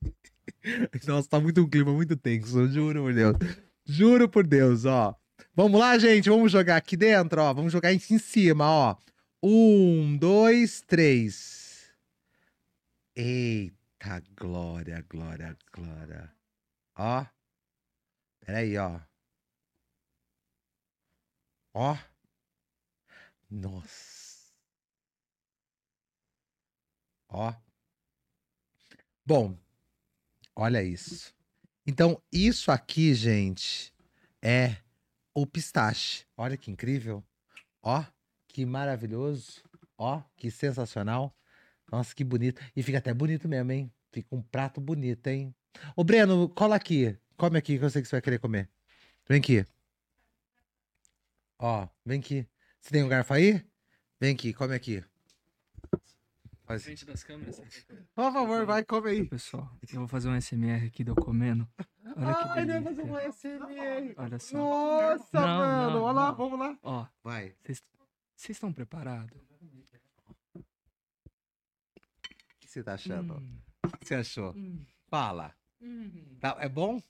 Nossa, 1.06 1.28
tá 1.28 1.38
muito 1.38 1.60
um 1.60 1.68
clima 1.68 1.92
muito 1.92 2.16
tenso, 2.16 2.66
juro 2.68 3.02
por 3.02 3.12
Deus. 3.12 3.65
Juro 3.86 4.28
por 4.28 4.44
Deus, 4.44 4.84
ó. 4.84 5.16
Vamos 5.54 5.80
lá, 5.80 5.96
gente, 5.96 6.28
vamos 6.28 6.50
jogar 6.50 6.76
aqui 6.76 6.96
dentro, 6.96 7.40
ó. 7.40 7.54
Vamos 7.54 7.72
jogar 7.72 7.92
em 7.92 7.98
cima, 7.98 8.68
ó. 8.68 8.96
Um, 9.42 10.16
dois, 10.16 10.80
três. 10.80 11.94
Eita, 13.14 14.22
glória, 14.36 15.04
glória, 15.08 15.56
glória. 15.72 16.32
Ó. 16.96 17.24
Peraí, 18.40 18.76
ó. 18.76 19.00
Ó. 21.72 21.96
Nossa. 23.48 24.52
Ó. 27.28 27.54
Bom, 29.24 29.56
olha 30.54 30.82
isso. 30.82 31.35
Então, 31.86 32.20
isso 32.32 32.72
aqui, 32.72 33.14
gente, 33.14 33.92
é 34.42 34.76
o 35.32 35.46
pistache. 35.46 36.24
Olha 36.36 36.56
que 36.56 36.70
incrível. 36.70 37.22
Ó, 37.82 38.04
que 38.48 38.66
maravilhoso. 38.66 39.62
Ó, 39.96 40.20
que 40.36 40.50
sensacional. 40.50 41.32
Nossa, 41.90 42.14
que 42.14 42.24
bonito. 42.24 42.60
E 42.74 42.82
fica 42.82 42.98
até 42.98 43.14
bonito 43.14 43.48
mesmo, 43.48 43.70
hein? 43.70 43.92
Fica 44.10 44.34
um 44.34 44.42
prato 44.42 44.80
bonito, 44.80 45.26
hein? 45.28 45.54
Ô, 45.94 46.02
Breno, 46.02 46.48
cola 46.48 46.74
aqui. 46.74 47.16
Come 47.36 47.58
aqui 47.58 47.78
que 47.78 47.84
eu 47.84 47.90
sei 47.90 48.02
que 48.02 48.08
você 48.08 48.16
vai 48.16 48.22
querer 48.22 48.38
comer. 48.40 48.68
Vem 49.28 49.38
aqui. 49.38 49.64
Ó, 51.58 51.86
vem 52.04 52.18
aqui. 52.18 52.46
Você 52.80 52.90
tem 52.90 53.04
um 53.04 53.08
garfo 53.08 53.32
aí? 53.32 53.64
Vem 54.20 54.34
aqui, 54.34 54.52
come 54.52 54.74
aqui. 54.74 55.04
Faz- 56.66 56.82
frente 56.84 57.04
das 57.06 57.22
câmeras. 57.22 57.60
Por 58.14 58.32
favor, 58.32 58.66
vai, 58.66 58.84
come 58.84 59.10
aí. 59.10 59.24
Pessoal, 59.28 59.70
eu 59.92 59.98
vou 60.00 60.08
fazer 60.08 60.28
um 60.28 60.34
SMR 60.40 60.86
aqui 60.86 61.04
de 61.04 61.10
eu 61.10 61.14
comendo. 61.16 61.68
Olha 62.16 62.34
que 62.34 62.48
Ai, 62.48 62.64
né, 62.64 62.82
fazer 62.82 63.04
delícia. 63.04 63.04
um 63.04 63.16
ASMR. 63.16 64.14
Olha 64.16 64.38
só. 64.38 64.56
Nossa, 64.58 65.40
Não, 65.40 65.46
mano. 65.58 65.90
não, 65.90 66.02
Olha 66.02 66.12
lá, 66.12 66.28
não. 66.28 66.36
vamos 66.36 66.58
lá. 66.58 66.78
Ó, 66.82 67.06
Vai. 67.22 67.54
vocês 67.64 67.82
vocês 68.34 68.56
estão 68.56 68.72
preparados? 68.72 69.30
O 70.54 70.60
que 72.60 72.68
você 72.68 72.82
tá 72.82 72.94
achando? 72.94 73.34
Hum, 73.34 73.58
O 73.84 73.98
que 73.98 74.06
você 74.08 74.14
achou? 74.16 74.52
hum, 74.56 74.84
Fala. 75.08 75.54
hum, 75.80 76.36
Tá- 76.40 76.56
é 76.60 76.68
bom? 76.68 77.00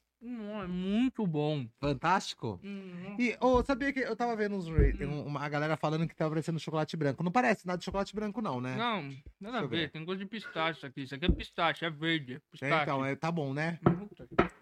É 0.62 0.66
muito 0.66 1.26
bom. 1.26 1.66
Fantástico? 1.80 2.60
Hum, 2.64 3.16
E, 3.18 3.36
ô, 3.40 3.62
sabia 3.64 3.92
que 3.92 4.00
eu 4.00 4.16
tava 4.16 4.34
vendo 4.36 4.56
uns, 4.56 4.66
um- 4.68 5.24
uma 5.26 5.40
a 5.40 5.48
galera 5.48 5.76
falando 5.76 6.06
que 6.08 6.14
tava 6.16 6.30
parecendo 6.30 6.58
chocolate 6.58 6.96
branco. 6.96 7.22
Não 7.22 7.30
parece 7.32 7.66
nada 7.66 7.78
de 7.78 7.84
chocolate 7.84 8.14
branco, 8.14 8.40
não, 8.42 8.60
né? 8.60 8.76
Não, 8.76 9.14
nada 9.40 9.58
a 9.58 9.62
ver. 9.62 9.68
ver. 9.68 9.90
Tem 9.90 10.04
gosto 10.04 10.18
de 10.20 10.26
pistache 10.26 10.84
aqui. 10.84 11.02
Isso 11.02 11.14
aqui 11.14 11.26
é 11.26 11.30
pistache, 11.30 11.84
é 11.84 11.90
verde. 11.90 12.34
É 12.34 12.36
É, 12.36 12.40
pistache. 12.50 12.82
então, 12.82 13.04
é, 13.04 13.14
tá 13.16 13.30
bom, 13.30 13.52
né? 13.54 13.78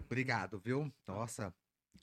Obrigado, 0.05 0.59
viu? 0.63 0.91
Nossa. 1.07 1.53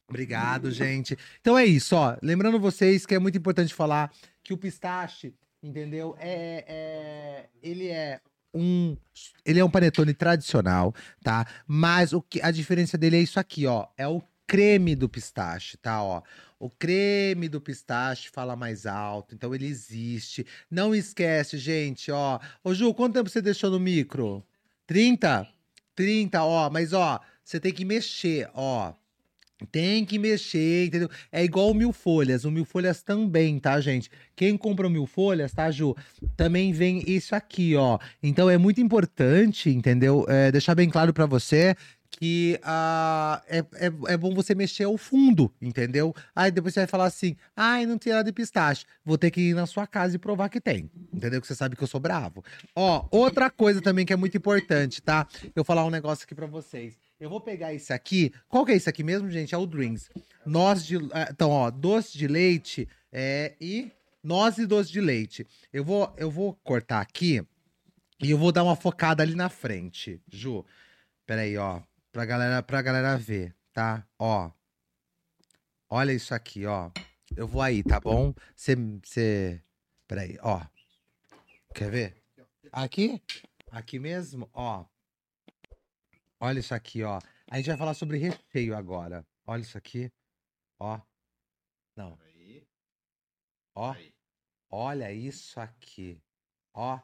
Obrigado, 0.09 0.71
gente. 0.71 1.16
Então 1.40 1.57
é 1.57 1.64
isso, 1.64 1.97
ó. 1.97 2.16
Lembrando 2.23 2.59
vocês 2.61 3.07
que 3.07 3.14
é 3.14 3.19
muito 3.19 3.38
importante 3.38 3.73
falar 3.73 4.12
que 4.42 4.52
o 4.52 4.59
pistache, 4.59 5.35
entendeu? 5.62 6.14
É, 6.19 6.64
é- 6.66 7.49
ele 7.62 7.88
é 7.88 8.21
um 8.54 8.97
ele 9.44 9.59
é 9.61 9.64
um 9.64 9.71
panetone 9.71 10.14
tradicional, 10.14 10.94
tá? 11.23 11.47
Mas 11.66 12.12
o 12.12 12.23
que 12.23 12.40
a 12.42 12.50
diferença 12.50 12.97
dele 12.97 13.16
é 13.16 13.21
isso 13.21 13.40
aqui, 13.40 13.66
ó. 13.66 13.87
É 13.97 14.06
o 14.06 14.23
creme 14.47 14.94
do 14.94 15.09
pistache, 15.09 15.76
tá? 15.76 16.02
Ó, 16.02 16.23
o 16.59 16.71
creme 16.71 17.49
do 17.49 17.61
pistache 17.61 18.28
fala 18.30 18.54
mais 18.54 18.87
alto, 18.87 19.35
então 19.35 19.54
ele 19.54 19.66
existe. 19.66 20.47
Não 20.71 20.94
esquece, 20.94 21.59
gente, 21.59 22.11
ó. 22.12 22.38
Ô 22.62 22.75
Ju, 22.75 22.92
quanto 22.94 23.14
tempo 23.14 23.28
você 23.30 23.42
deixou 23.42 23.71
no 23.71 23.80
micro? 23.80 24.44
30? 24.87 25.49
30, 25.94 26.44
ó, 26.44 26.71
mas 26.71 26.92
ó, 26.92 27.21
você 27.44 27.59
tem 27.59 27.73
que 27.73 27.85
mexer, 27.85 28.50
ó. 28.54 28.94
Tem 29.71 30.04
que 30.04 30.19
mexer, 30.19 30.87
entendeu? 30.87 31.11
É 31.31 31.45
igual 31.45 31.71
o 31.71 31.75
mil 31.75 31.92
folhas. 31.92 32.45
O 32.45 32.50
mil 32.50 32.64
folhas 32.64 33.02
também, 33.02 33.59
tá, 33.59 33.81
gente? 33.81 34.11
Quem 34.35 34.57
compra 34.57 34.87
o 34.87 34.90
mil 34.90 35.07
folhas, 35.07 35.52
tá, 35.52 35.71
Ju? 35.71 35.97
Também 36.37 36.73
vem 36.73 37.02
isso 37.07 37.35
aqui, 37.35 37.76
ó. 37.76 37.99
Então 38.23 38.49
é 38.49 38.59
muito 38.59 38.81
importante, 38.81 39.71
entendeu? 39.71 40.25
É, 40.28 40.50
deixar 40.50 40.75
bem 40.75 40.88
claro 40.88 41.12
pra 41.12 41.26
você 41.26 41.76
que 42.23 42.61
ah, 42.62 43.42
é, 43.49 43.59
é, 43.59 43.92
é 44.09 44.16
bom 44.16 44.35
você 44.35 44.54
mexer 44.54 44.85
ao 44.85 44.97
fundo, 44.97 45.52
entendeu? 45.61 46.14
Aí 46.37 46.50
depois 46.50 46.75
você 46.75 46.81
vai 46.81 46.87
falar 46.87 47.07
assim: 47.07 47.37
ai, 47.57 47.87
não 47.87 47.99
tem 47.99 48.12
nada 48.12 48.25
de 48.25 48.33
pistache. 48.33 48.85
Vou 49.04 49.19
ter 49.19 49.31
que 49.31 49.40
ir 49.40 49.54
na 49.54 49.66
sua 49.66 49.87
casa 49.87 50.14
e 50.14 50.19
provar 50.19 50.49
que 50.49 50.61
tem. 50.61 50.90
Entendeu? 51.12 51.40
Que 51.40 51.47
você 51.47 51.54
sabe 51.54 51.75
que 51.75 51.83
eu 51.83 51.88
sou 51.88 52.00
bravo. 52.00 52.45
Ó, 52.76 53.07
outra 53.11 53.50
coisa 53.50 53.81
também 53.81 54.07
que 54.07 54.12
é 54.12 54.16
muito 54.16 54.37
importante, 54.37 55.02
tá? 55.02 55.26
Eu 55.57 55.64
falar 55.64 55.85
um 55.85 55.90
negócio 55.90 56.25
aqui 56.25 56.35
pra 56.35 56.47
vocês. 56.47 56.97
Eu 57.23 57.31
vou 57.31 57.41
pegar 57.41 57.73
esse 57.73 57.93
aqui. 57.93 58.35
Qual 58.49 58.67
que 58.67 58.73
é 58.73 58.75
esse 58.75 58.91
aqui 58.91 59.05
mesmo, 59.05 59.31
gente? 59.31 59.55
É 59.55 59.59
o 59.59 59.64
Dreams. 59.64 60.11
Noz 60.45 60.85
de. 60.85 60.97
ah, 61.12 61.29
Então, 61.31 61.50
ó, 61.50 61.71
doce 61.71 62.19
de 62.19 62.26
leite 62.26 62.88
é, 63.12 63.55
e 63.61 63.93
noz 64.21 64.59
e 64.59 64.67
doce 64.67 64.91
de 64.91 65.00
leite. 65.00 65.47
Eu 65.73 65.85
vou, 65.85 66.12
eu 66.17 66.29
vou 66.29 66.55
cortar 66.64 67.00
aqui 67.00 67.41
e 68.21 68.33
eu 68.33 68.37
vou 68.37 68.50
dar 68.50 68.64
uma 68.64 68.75
focada 68.75 69.23
ali 69.23 69.37
na 69.37 69.49
frente, 69.49 70.21
Ju. 70.33 70.67
Peraí, 71.25 71.57
ó. 71.57 71.81
Pra 72.11 72.25
galera, 72.25 72.61
pra 72.61 72.83
galera 72.83 73.17
ver, 73.17 73.55
tá? 73.73 74.05
Ó. 74.19 74.50
Olha 75.88 76.12
isso 76.12 76.35
aqui, 76.35 76.67
ó. 76.67 76.91
Eu 77.37 77.47
vou 77.47 77.62
aí, 77.62 77.85
tá 77.85 78.00
bom? 78.00 78.35
Você. 78.57 78.75
Você. 78.75 79.62
Peraí, 80.09 80.37
ó. 80.43 80.61
Quer 81.73 81.88
ver? 81.88 82.17
Aqui? 82.73 83.23
Aqui 83.71 84.00
mesmo? 84.00 84.50
Ó. 84.52 84.85
Olha 86.45 86.59
isso 86.59 86.75
aqui, 86.75 87.05
ó. 87.05 87.21
A 87.49 87.57
gente 87.57 87.69
vai 87.69 87.77
falar 87.77 87.95
sobre 87.95 88.19
recheio 88.19 88.77
agora. 88.77 89.25
Olha 89.47 89.61
isso 89.61 89.79
aqui. 89.79 90.11
Ó. 90.81 91.01
Não. 91.97 92.19
Ó. 93.77 93.95
Olha 94.69 95.13
isso 95.13 95.61
aqui. 95.61 96.21
Ó. 96.75 96.99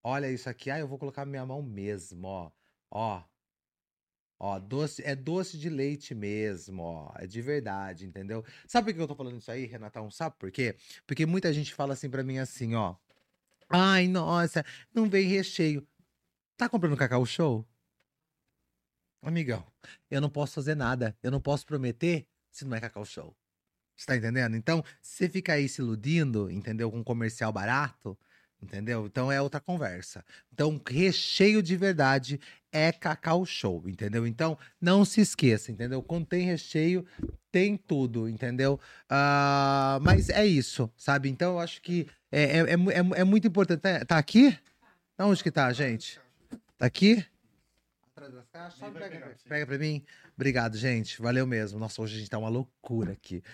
Olha 0.00 0.30
isso 0.30 0.48
aqui. 0.48 0.70
Ah, 0.70 0.78
eu 0.78 0.86
vou 0.86 0.96
colocar 0.96 1.26
minha 1.26 1.44
mão 1.44 1.60
mesmo, 1.60 2.28
ó. 2.28 2.52
Ó. 2.88 3.24
Ó, 4.38 4.60
doce, 4.60 5.02
é 5.02 5.16
doce 5.16 5.58
de 5.58 5.68
leite 5.68 6.14
mesmo, 6.14 6.80
ó. 6.84 7.12
É 7.16 7.26
de 7.26 7.42
verdade, 7.42 8.06
entendeu? 8.06 8.44
Sabe 8.68 8.92
por 8.92 8.96
que 8.96 9.02
eu 9.02 9.08
tô 9.08 9.16
falando 9.16 9.40
isso 9.40 9.50
aí, 9.50 9.66
Renatão? 9.66 10.08
Sabe 10.08 10.36
por 10.38 10.52
quê? 10.52 10.76
Porque 11.04 11.26
muita 11.26 11.52
gente 11.52 11.74
fala 11.74 11.94
assim 11.94 12.08
pra 12.08 12.22
mim 12.22 12.38
assim, 12.38 12.76
ó. 12.76 12.94
Ai, 13.68 14.06
nossa, 14.06 14.64
não 14.94 15.10
vem 15.10 15.26
recheio. 15.26 15.84
Tá 16.56 16.68
comprando 16.68 16.96
Cacau 16.96 17.26
Show? 17.26 17.66
Amigão, 19.22 19.64
eu 20.10 20.20
não 20.20 20.30
posso 20.30 20.54
fazer 20.54 20.74
nada. 20.74 21.16
Eu 21.22 21.30
não 21.30 21.40
posso 21.40 21.66
prometer 21.66 22.26
se 22.50 22.64
não 22.64 22.76
é 22.76 22.80
Cacau 22.80 23.04
Show. 23.04 23.34
Você 23.96 24.06
tá 24.06 24.16
entendendo? 24.16 24.56
Então, 24.56 24.84
se 25.02 25.16
você 25.16 25.28
fica 25.28 25.54
aí 25.54 25.68
se 25.68 25.80
iludindo, 25.80 26.50
entendeu? 26.50 26.90
Com 26.90 26.98
um 26.98 27.04
comercial 27.04 27.52
barato, 27.52 28.16
entendeu? 28.62 29.06
Então 29.06 29.30
é 29.30 29.42
outra 29.42 29.60
conversa. 29.60 30.24
Então, 30.52 30.80
recheio 30.88 31.60
de 31.60 31.76
verdade 31.76 32.40
é 32.70 32.92
Cacau 32.92 33.44
Show, 33.44 33.88
entendeu? 33.88 34.24
Então, 34.24 34.56
não 34.80 35.04
se 35.04 35.20
esqueça, 35.20 35.72
entendeu? 35.72 36.00
Quando 36.00 36.26
tem 36.26 36.46
recheio, 36.46 37.04
tem 37.50 37.76
tudo, 37.76 38.28
entendeu? 38.28 38.78
Ah, 39.08 39.98
mas 40.00 40.28
é 40.28 40.46
isso, 40.46 40.88
sabe? 40.96 41.28
Então, 41.28 41.54
eu 41.54 41.58
acho 41.58 41.82
que 41.82 42.06
é, 42.30 42.42
é, 42.42 42.58
é, 42.60 42.72
é 42.72 42.76
mu- 42.76 43.26
muito 43.26 43.48
importante. 43.48 43.80
Tá, 43.80 44.04
tá 44.04 44.18
aqui? 44.18 44.56
Onde 45.18 45.42
que 45.42 45.50
tá, 45.50 45.72
gente? 45.72 46.20
Tá 46.76 46.86
aqui? 46.86 47.26
Atrás 48.18 48.34
das 48.34 48.48
caixas? 48.48 48.78
Só 48.80 48.90
pega, 48.90 49.08
pegar, 49.08 49.34
pega 49.48 49.66
pra 49.66 49.78
mim. 49.78 50.04
Obrigado, 50.34 50.76
gente. 50.76 51.22
Valeu 51.22 51.46
mesmo. 51.46 51.78
Nossa, 51.78 52.02
hoje 52.02 52.16
a 52.16 52.18
gente 52.18 52.28
tá 52.28 52.36
uma 52.36 52.48
loucura 52.48 53.12
aqui. 53.12 53.44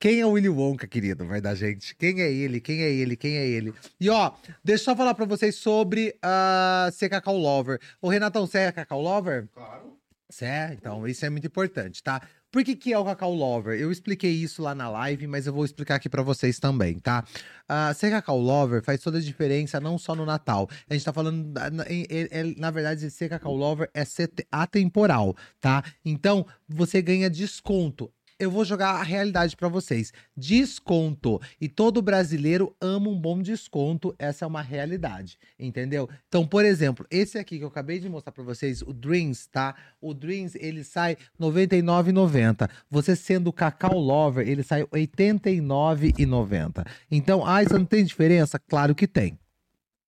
Quem 0.00 0.20
é 0.20 0.26
o 0.26 0.32
Willy 0.32 0.48
Wonka, 0.48 0.88
querido? 0.88 1.24
Vai 1.24 1.40
dar 1.40 1.54
gente. 1.54 1.94
Quem 1.94 2.20
é 2.20 2.28
ele? 2.28 2.60
Quem 2.60 2.82
é 2.82 2.90
ele? 2.90 3.16
Quem 3.16 3.36
é 3.36 3.46
ele? 3.46 3.72
E 4.00 4.10
ó, 4.10 4.32
deixa 4.64 4.82
eu 4.82 4.84
só 4.86 4.96
falar 4.96 5.14
pra 5.14 5.24
vocês 5.24 5.54
sobre 5.54 6.18
ah, 6.20 6.90
ser 6.92 7.08
Cacau 7.08 7.36
Lover. 7.36 7.80
Ô, 8.02 8.08
Renatão, 8.08 8.48
você 8.48 8.58
é 8.58 8.72
Cacau 8.72 9.00
Lover? 9.00 9.48
Claro. 9.52 9.96
Você 10.28 10.44
é? 10.46 10.72
Então, 10.72 11.06
isso 11.06 11.24
é 11.24 11.30
muito 11.30 11.46
importante, 11.46 12.02
tá? 12.02 12.20
Por 12.54 12.62
que, 12.62 12.76
que 12.76 12.92
é 12.92 12.98
o 13.00 13.04
Cacau 13.04 13.34
Lover? 13.34 13.76
Eu 13.76 13.90
expliquei 13.90 14.30
isso 14.30 14.62
lá 14.62 14.76
na 14.76 14.88
live, 14.88 15.26
mas 15.26 15.44
eu 15.44 15.52
vou 15.52 15.64
explicar 15.64 15.96
aqui 15.96 16.08
pra 16.08 16.22
vocês 16.22 16.60
também, 16.60 17.00
tá? 17.00 17.24
Ah, 17.68 17.92
ser 17.92 18.10
Cacau 18.12 18.38
Lover 18.38 18.80
faz 18.80 19.00
toda 19.00 19.18
a 19.18 19.20
diferença, 19.20 19.80
não 19.80 19.98
só 19.98 20.14
no 20.14 20.24
Natal. 20.24 20.68
A 20.88 20.94
gente 20.94 21.04
tá 21.04 21.12
falando, 21.12 21.52
na, 21.52 21.84
em- 21.90 22.06
em- 22.08 22.28
em- 22.30 22.54
na 22.56 22.70
verdade, 22.70 23.10
ser 23.10 23.28
Cacau 23.28 23.56
Lover 23.56 23.90
é 23.92 24.04
ser 24.04 24.28
te- 24.28 24.46
atemporal, 24.52 25.34
tá? 25.60 25.82
Então, 26.04 26.46
você 26.68 27.02
ganha 27.02 27.28
desconto. 27.28 28.08
Eu 28.36 28.50
vou 28.50 28.64
jogar 28.64 28.90
a 28.90 29.02
realidade 29.02 29.56
pra 29.56 29.68
vocês. 29.68 30.12
Desconto. 30.36 31.40
E 31.60 31.68
todo 31.68 32.02
brasileiro 32.02 32.74
ama 32.80 33.08
um 33.08 33.18
bom 33.18 33.40
desconto. 33.40 34.12
Essa 34.18 34.44
é 34.44 34.48
uma 34.48 34.60
realidade, 34.60 35.38
entendeu? 35.56 36.08
Então, 36.26 36.44
por 36.44 36.64
exemplo, 36.64 37.06
esse 37.10 37.38
aqui 37.38 37.58
que 37.58 37.64
eu 37.64 37.68
acabei 37.68 38.00
de 38.00 38.08
mostrar 38.08 38.32
pra 38.32 38.42
vocês, 38.42 38.82
o 38.82 38.92
Dreams, 38.92 39.46
tá? 39.46 39.76
O 40.00 40.12
Dreams, 40.12 40.58
ele 40.60 40.82
sai 40.82 41.12
R$ 41.12 41.46
99,90. 41.46 42.68
Você 42.90 43.14
sendo 43.14 43.52
Cacau 43.52 43.96
Lover, 43.96 44.48
ele 44.48 44.64
sai 44.64 44.80
R$ 44.82 44.88
89,90. 44.88 46.84
Então, 47.08 47.46
ah, 47.46 47.62
isso 47.62 47.78
não 47.78 47.86
tem 47.86 48.04
diferença? 48.04 48.58
Claro 48.58 48.96
que 48.96 49.06
tem. 49.06 49.38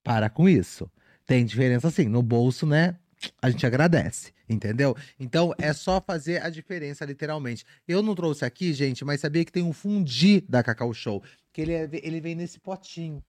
Para 0.03 0.29
com 0.29 0.49
isso. 0.49 0.91
Tem 1.25 1.45
diferença 1.45 1.89
sim. 1.89 2.09
No 2.09 2.21
bolso, 2.21 2.65
né? 2.65 2.95
A 3.41 3.49
gente 3.49 3.65
agradece, 3.65 4.31
entendeu? 4.47 4.95
Então 5.19 5.53
é 5.57 5.73
só 5.73 5.99
fazer 5.99 6.41
a 6.43 6.49
diferença, 6.49 7.03
literalmente. 7.05 7.65
Eu 7.87 8.01
não 8.01 8.13
trouxe 8.13 8.45
aqui, 8.45 8.73
gente, 8.73 9.03
mas 9.03 9.21
sabia 9.21 9.43
que 9.43 9.51
tem 9.51 9.63
um 9.63 9.73
fundi 9.73 10.41
da 10.41 10.61
Cacau 10.61 10.93
Show. 10.93 11.23
Que 11.51 11.61
ele, 11.61 11.73
é- 11.73 11.89
ele 12.03 12.21
vem 12.21 12.35
nesse 12.35 12.59
potinho. 12.59 13.23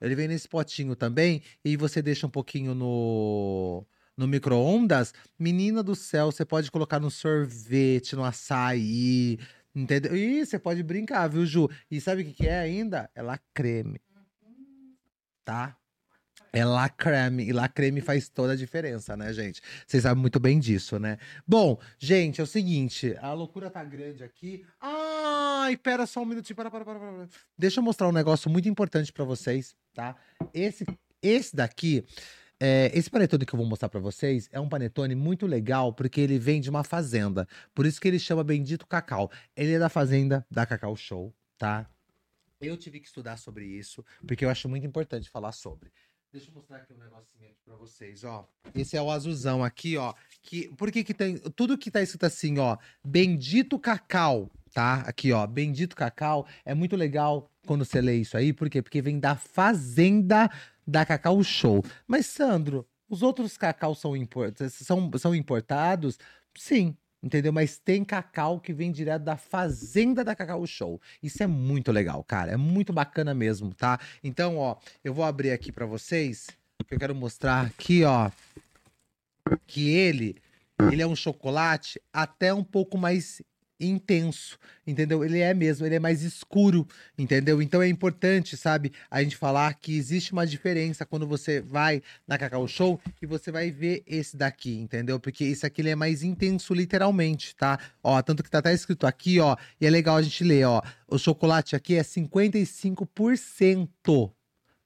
Ele 0.00 0.14
vem 0.14 0.28
nesse 0.28 0.48
potinho 0.48 0.94
também. 0.96 1.42
E 1.64 1.76
você 1.76 2.00
deixa 2.00 2.26
um 2.26 2.30
pouquinho 2.30 2.74
no, 2.74 3.84
no 4.16 4.26
micro-ondas. 4.26 5.12
Menina 5.38 5.82
do 5.82 5.94
céu, 5.94 6.30
você 6.32 6.44
pode 6.44 6.70
colocar 6.70 6.98
no 7.00 7.10
sorvete, 7.10 8.16
no 8.16 8.24
açaí. 8.24 9.38
Entendeu? 9.74 10.16
E 10.16 10.44
você 10.44 10.58
pode 10.58 10.82
brincar, 10.82 11.28
viu, 11.28 11.44
Ju? 11.44 11.68
E 11.90 12.00
sabe 12.00 12.22
o 12.22 12.24
que, 12.24 12.32
que 12.32 12.46
é 12.46 12.58
ainda? 12.58 13.10
É 13.14 13.22
la 13.22 13.38
creme. 13.52 14.00
Tá? 15.44 15.76
É 16.52 16.64
la 16.64 16.88
creme. 16.88 17.44
E 17.44 17.52
la 17.52 17.68
creme 17.68 18.00
faz 18.00 18.28
toda 18.28 18.54
a 18.54 18.56
diferença, 18.56 19.16
né, 19.16 19.32
gente? 19.32 19.60
Vocês 19.86 20.02
sabem 20.02 20.20
muito 20.20 20.40
bem 20.40 20.58
disso, 20.58 20.98
né? 20.98 21.18
Bom, 21.46 21.78
gente, 21.98 22.40
é 22.40 22.44
o 22.44 22.46
seguinte. 22.46 23.16
A 23.20 23.32
loucura 23.32 23.70
tá 23.70 23.84
grande 23.84 24.24
aqui. 24.24 24.64
Ai, 24.80 25.76
pera 25.76 26.06
só 26.06 26.22
um 26.22 26.26
minutinho. 26.26 26.56
Para, 26.56 26.70
para, 26.70 26.84
para, 26.84 26.98
para. 26.98 27.12
para. 27.12 27.28
Deixa 27.56 27.80
eu 27.80 27.84
mostrar 27.84 28.08
um 28.08 28.12
negócio 28.12 28.50
muito 28.50 28.68
importante 28.68 29.12
pra 29.12 29.24
vocês, 29.24 29.74
tá? 29.94 30.16
Esse, 30.52 30.84
esse 31.22 31.54
daqui... 31.54 32.04
é, 32.58 32.90
esse 32.92 33.08
panetone 33.08 33.46
que 33.46 33.54
eu 33.54 33.58
vou 33.58 33.66
mostrar 33.66 33.88
pra 33.88 34.00
vocês 34.00 34.48
é 34.52 34.58
um 34.60 34.68
panetone 34.68 35.14
muito 35.14 35.46
legal 35.46 35.92
porque 35.92 36.20
ele 36.20 36.38
vem 36.38 36.60
de 36.60 36.68
uma 36.68 36.84
fazenda. 36.84 37.46
Por 37.74 37.86
isso 37.86 38.00
que 38.00 38.08
ele 38.08 38.18
chama 38.18 38.42
Bendito 38.44 38.86
Cacau. 38.86 39.30
Ele 39.56 39.74
é 39.74 39.78
da 39.78 39.88
fazenda 39.88 40.44
da 40.50 40.66
Cacau 40.66 40.96
Show, 40.96 41.32
tá? 41.56 41.88
Eu 42.60 42.76
tive 42.76 43.00
que 43.00 43.06
estudar 43.06 43.38
sobre 43.38 43.64
isso 43.64 44.04
porque 44.26 44.44
eu 44.44 44.50
acho 44.50 44.68
muito 44.68 44.86
importante 44.86 45.30
falar 45.30 45.52
sobre. 45.52 45.90
Deixa 46.32 46.48
eu 46.48 46.54
mostrar 46.54 46.76
aqui 46.76 46.92
um 46.92 46.98
negocinho 46.98 47.48
aqui 47.48 47.58
pra 47.64 47.74
vocês, 47.74 48.22
ó. 48.22 48.48
Esse 48.72 48.96
é 48.96 49.02
o 49.02 49.10
azulzão 49.10 49.64
aqui, 49.64 49.96
ó. 49.96 50.14
Que, 50.42 50.68
por 50.76 50.92
que 50.92 51.02
que 51.02 51.12
tem... 51.12 51.36
Tudo 51.36 51.76
que 51.76 51.90
tá 51.90 52.00
escrito 52.00 52.24
assim, 52.24 52.58
ó. 52.58 52.76
Bendito 53.04 53.78
Cacau, 53.80 54.48
tá? 54.72 55.00
Aqui, 55.00 55.32
ó. 55.32 55.44
Bendito 55.44 55.96
Cacau. 55.96 56.46
É 56.64 56.72
muito 56.72 56.94
legal 56.94 57.50
quando 57.66 57.84
você 57.84 58.00
lê 58.00 58.16
isso 58.16 58.36
aí. 58.36 58.52
Por 58.52 58.70
quê? 58.70 58.80
Porque 58.80 59.02
vem 59.02 59.18
da 59.18 59.34
fazenda 59.34 60.48
da 60.86 61.04
Cacau 61.04 61.42
Show. 61.42 61.84
Mas, 62.06 62.26
Sandro, 62.26 62.86
os 63.08 63.22
outros 63.22 63.56
cacau 63.58 63.92
são, 63.96 64.16
import... 64.16 64.56
são, 64.70 65.10
são 65.18 65.34
importados? 65.34 66.16
Sim. 66.56 66.96
Entendeu? 67.22 67.52
Mas 67.52 67.78
tem 67.78 68.02
cacau 68.02 68.58
que 68.58 68.72
vem 68.72 68.90
direto 68.90 69.22
da 69.22 69.36
fazenda 69.36 70.24
da 70.24 70.34
Cacau 70.34 70.66
Show. 70.66 71.00
Isso 71.22 71.42
é 71.42 71.46
muito 71.46 71.92
legal, 71.92 72.24
cara. 72.24 72.52
É 72.52 72.56
muito 72.56 72.92
bacana 72.92 73.34
mesmo, 73.34 73.74
tá? 73.74 73.98
Então, 74.24 74.56
ó, 74.56 74.76
eu 75.04 75.12
vou 75.12 75.24
abrir 75.24 75.50
aqui 75.50 75.70
pra 75.70 75.84
vocês, 75.84 76.48
que 76.86 76.94
eu 76.94 76.98
quero 76.98 77.14
mostrar 77.14 77.66
aqui, 77.66 78.04
ó, 78.04 78.30
que 79.66 79.90
ele, 79.90 80.36
ele 80.90 81.02
é 81.02 81.06
um 81.06 81.16
chocolate 81.16 82.00
até 82.12 82.54
um 82.54 82.64
pouco 82.64 82.96
mais 82.96 83.42
intenso, 83.80 84.58
entendeu? 84.86 85.24
Ele 85.24 85.38
é 85.38 85.54
mesmo, 85.54 85.86
ele 85.86 85.94
é 85.94 85.98
mais 85.98 86.22
escuro, 86.22 86.86
entendeu? 87.16 87.62
Então 87.62 87.82
é 87.82 87.88
importante, 87.88 88.56
sabe, 88.56 88.92
a 89.10 89.22
gente 89.22 89.36
falar 89.36 89.72
que 89.74 89.96
existe 89.96 90.32
uma 90.32 90.46
diferença 90.46 91.06
quando 91.06 91.26
você 91.26 91.60
vai 91.60 92.02
na 92.26 92.36
Cacau 92.36 92.66
Show 92.68 93.00
e 93.20 93.26
você 93.26 93.50
vai 93.50 93.70
ver 93.70 94.02
esse 94.06 94.36
daqui, 94.36 94.76
entendeu? 94.76 95.18
Porque 95.18 95.44
esse 95.44 95.64
aqui 95.64 95.80
ele 95.80 95.88
é 95.90 95.96
mais 95.96 96.22
intenso 96.22 96.74
literalmente, 96.74 97.56
tá? 97.56 97.78
Ó, 98.02 98.20
tanto 98.22 98.42
que 98.42 98.50
tá 98.50 98.58
até 98.58 98.74
escrito 98.74 99.06
aqui, 99.06 99.40
ó, 99.40 99.56
e 99.80 99.86
é 99.86 99.90
legal 99.90 100.16
a 100.16 100.22
gente 100.22 100.44
ler, 100.44 100.66
ó, 100.66 100.82
o 101.08 101.18
chocolate 101.18 101.74
aqui 101.74 101.96
é 101.96 102.02
55%, 102.02 104.30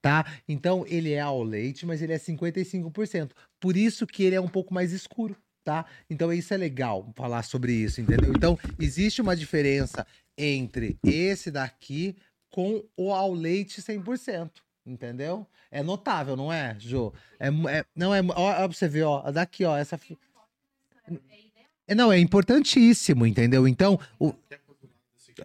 tá? 0.01 0.25
Então 0.49 0.85
ele 0.87 1.13
é 1.13 1.21
ao 1.21 1.43
leite, 1.43 1.85
mas 1.87 2.01
ele 2.03 2.13
é 2.13 2.19
55%. 2.19 3.33
Por 3.59 3.77
isso 3.77 4.07
que 4.07 4.23
ele 4.23 4.37
é 4.37 4.41
um 4.41 4.49
pouco 4.49 4.73
mais 4.75 4.93
escuro, 4.93 5.37
tá? 5.65 5.87
Então 6.09 6.33
isso 6.33 6.53
é 6.53 6.57
legal 6.57 7.11
falar 7.17 7.43
sobre 7.43 7.73
isso, 7.73 8.01
entendeu? 8.01 8.31
Então 8.31 8.59
existe 8.79 9.21
uma 9.23 9.35
diferença 9.35 10.07
entre 10.37 10.99
esse 11.03 11.51
daqui 11.51 12.17
com 12.51 12.85
o 12.97 13.13
ao 13.13 13.33
leite 13.33 13.81
100%. 13.81 14.51
Entendeu? 14.87 15.47
É 15.71 15.83
notável, 15.83 16.37
não 16.37 16.53
é, 16.53 16.77
Jô? 16.79 17.13
É, 17.41 17.49
é- 17.49 17.87
não 17.97 18.15
é, 18.15 18.21
ó, 18.21 18.65
ó, 18.65 18.69
pra 18.69 18.69
você 18.69 18.87
ver, 18.87 19.05
ó, 19.05 19.31
daqui, 19.31 19.65
ó, 19.65 19.75
essa 19.77 19.99
é, 21.87 21.95
não, 21.95 22.13
é 22.13 22.19
importantíssimo, 22.19 23.27
entendeu? 23.27 23.67
Então, 23.67 23.99
o... 24.19 24.35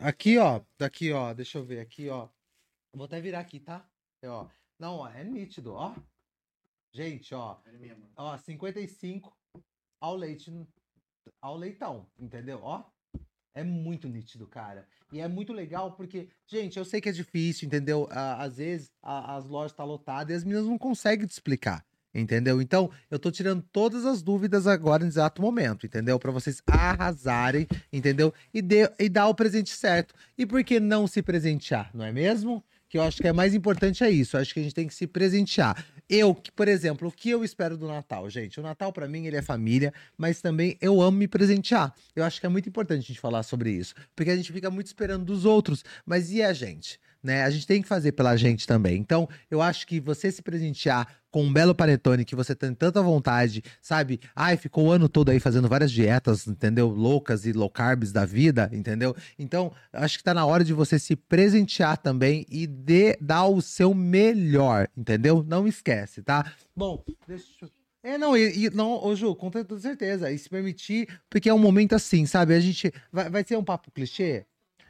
aqui, 0.02 0.38
ó, 0.38 0.62
daqui, 0.78 1.12
ó, 1.12 1.34
deixa 1.34 1.58
eu 1.58 1.66
ver 1.66 1.80
aqui, 1.80 2.10
ó. 2.10 2.28
Vou 2.94 3.06
até 3.06 3.20
virar 3.20 3.40
aqui, 3.40 3.60
tá? 3.60 3.86
É, 4.22 4.30
ó. 4.30 4.48
Não, 4.78 4.98
ó, 4.98 5.10
é 5.10 5.24
nítido, 5.24 5.74
ó. 5.74 5.94
Gente, 6.92 7.34
ó, 7.36 7.58
ó, 8.16 8.38
55 8.38 9.36
ao 10.00 10.16
leite, 10.16 10.52
ao 11.42 11.58
leitão, 11.58 12.06
entendeu? 12.18 12.60
Ó, 12.64 12.84
é 13.54 13.64
muito 13.64 14.08
nítido, 14.08 14.48
cara. 14.48 14.88
E 15.12 15.20
é 15.20 15.28
muito 15.28 15.52
legal 15.54 15.94
porque, 15.94 16.30
gente, 16.48 16.78
eu 16.78 16.86
sei 16.86 17.02
que 17.02 17.10
é 17.10 17.12
difícil, 17.12 17.66
entendeu? 17.68 18.08
Às 18.12 18.58
vezes 18.58 18.92
a- 19.02 19.36
as 19.36 19.46
lojas 19.46 19.72
estão 19.72 19.86
lotadas 19.86 20.30
e 20.32 20.38
as 20.38 20.44
meninas 20.44 20.68
não 20.68 20.78
conseguem 20.78 21.26
te 21.28 21.32
explicar. 21.32 21.84
Entendeu? 22.12 22.60
Então, 22.60 22.90
eu 23.12 23.20
tô 23.20 23.30
tirando 23.30 23.62
todas 23.72 24.04
as 24.04 24.24
dúvidas 24.24 24.66
agora 24.66 25.04
no 25.04 25.10
exato 25.12 25.44
momento, 25.44 25.86
entendeu? 25.86 26.18
Pra 26.18 26.32
vocês 26.32 26.60
arrasarem, 26.66 27.68
entendeu? 27.94 28.34
E, 28.52 28.64
dê, 28.64 28.92
e 28.98 29.08
dar 29.08 29.28
o 29.28 29.36
presente 29.36 29.70
certo. 29.70 30.16
E 30.36 30.44
por 30.44 30.64
que 30.64 30.80
não 30.80 31.06
se 31.06 31.22
presentear, 31.22 31.92
não 31.94 32.04
é 32.04 32.12
mesmo? 32.12 32.64
Que 32.90 32.98
eu 32.98 33.04
acho 33.04 33.22
que 33.22 33.28
é 33.28 33.32
mais 33.32 33.54
importante 33.54 34.04
é 34.04 34.10
isso. 34.10 34.36
Eu 34.36 34.42
acho 34.42 34.52
que 34.56 34.60
a 34.60 34.64
gente 34.64 34.74
tem 34.74 34.88
que 34.88 34.96
se 34.96 35.06
presentear. 35.06 35.86
Eu, 36.10 36.34
por 36.56 36.68
exemplo, 36.68 37.08
o 37.08 37.12
que 37.12 37.30
eu 37.30 37.44
espero 37.44 37.78
do 37.78 37.88
Natal, 37.88 38.28
gente? 38.32 38.60
O 38.60 38.64
Natal, 38.64 38.92
pra 38.92 39.08
mim, 39.08 39.28
ele 39.28 39.36
é 39.36 39.44
família, 39.44 39.94
mas 40.18 40.42
também 40.42 40.76
eu 40.82 41.00
amo 41.02 41.18
me 41.18 41.28
presentear. 41.28 41.94
Eu 42.16 42.24
acho 42.24 42.40
que 42.40 42.48
é 42.48 42.50
muito 42.50 42.68
importante 42.68 43.04
a 43.04 43.08
gente 43.08 43.20
falar 43.20 43.44
sobre 43.44 43.72
isso. 43.72 43.94
Porque 44.16 44.32
a 44.32 44.36
gente 44.36 44.52
fica 44.52 44.72
muito 44.72 44.88
esperando 44.88 45.24
dos 45.24 45.46
outros. 45.46 45.86
Mas 46.04 46.32
e 46.32 46.42
a 46.42 46.52
gente? 46.52 47.00
Né? 47.22 47.44
A 47.44 47.50
gente 47.52 47.68
tem 47.68 47.80
que 47.80 47.88
fazer 47.88 48.14
pela 48.14 48.36
gente 48.36 48.66
também. 48.66 48.98
Então, 48.98 49.30
eu 49.52 49.62
acho 49.62 49.86
que 49.86 50.00
você 50.00 50.32
se 50.32 50.42
presentear 50.42 51.19
com 51.32 51.44
um 51.44 51.52
belo 51.54 51.76
panetone 51.76 52.26
que 52.26 52.36
você 52.36 52.56
tem 52.56 52.74
tanta 52.74 53.02
vontade, 53.02 53.64
sabe? 53.82 54.20
Ai, 54.36 54.58
ficou 54.58 54.88
o 54.88 54.92
ano 54.92 55.08
todo 55.08 55.30
aí 55.30 55.40
fazendo 55.40 55.68
várias 55.68 55.92
dietas, 55.92 56.48
entendeu? 56.48 56.90
Loucas 56.90 57.46
e 57.46 57.52
low 57.52 57.70
carbs 57.70 58.12
da 58.12 58.26
vida, 58.26 58.70
entendeu? 58.74 59.16
Então, 59.38 59.72
acho 59.94 60.18
que 60.18 60.24
tá 60.24 60.34
na 60.34 60.46
hora 60.46 60.64
de 60.64 60.74
você 60.74 60.98
se 60.98 61.16
presentear 61.16 61.98
também 61.98 62.46
e 62.50 62.66
dê, 62.66 63.18
dar 63.22 63.46
o 63.46 63.62
seu 63.62 63.94
melhor, 63.94 64.88
entendeu? 64.98 65.44
Não 65.48 65.68
esquece, 65.68 66.22
tá? 66.22 66.52
Bom, 66.76 67.04
deixa 67.28 67.46
eu... 67.62 67.70
É, 68.02 68.18
não, 68.18 68.36
e, 68.36 68.66
e- 68.66 68.70
não, 68.70 69.04
ô 69.04 69.14
Ju, 69.14 69.36
com 69.36 69.52
toda 69.52 69.78
certeza. 69.78 70.32
E 70.32 70.38
se 70.38 70.50
permitir, 70.50 71.08
porque 71.30 71.50
é 71.50 71.54
um 71.54 71.60
momento 71.60 71.94
assim, 71.94 72.26
sabe? 72.26 72.54
A 72.54 72.60
gente. 72.60 72.94
Vai, 73.12 73.30
vai 73.30 73.44
ser 73.46 73.58
um 73.58 73.64
papo 73.64 73.92
clichê? 73.92 74.46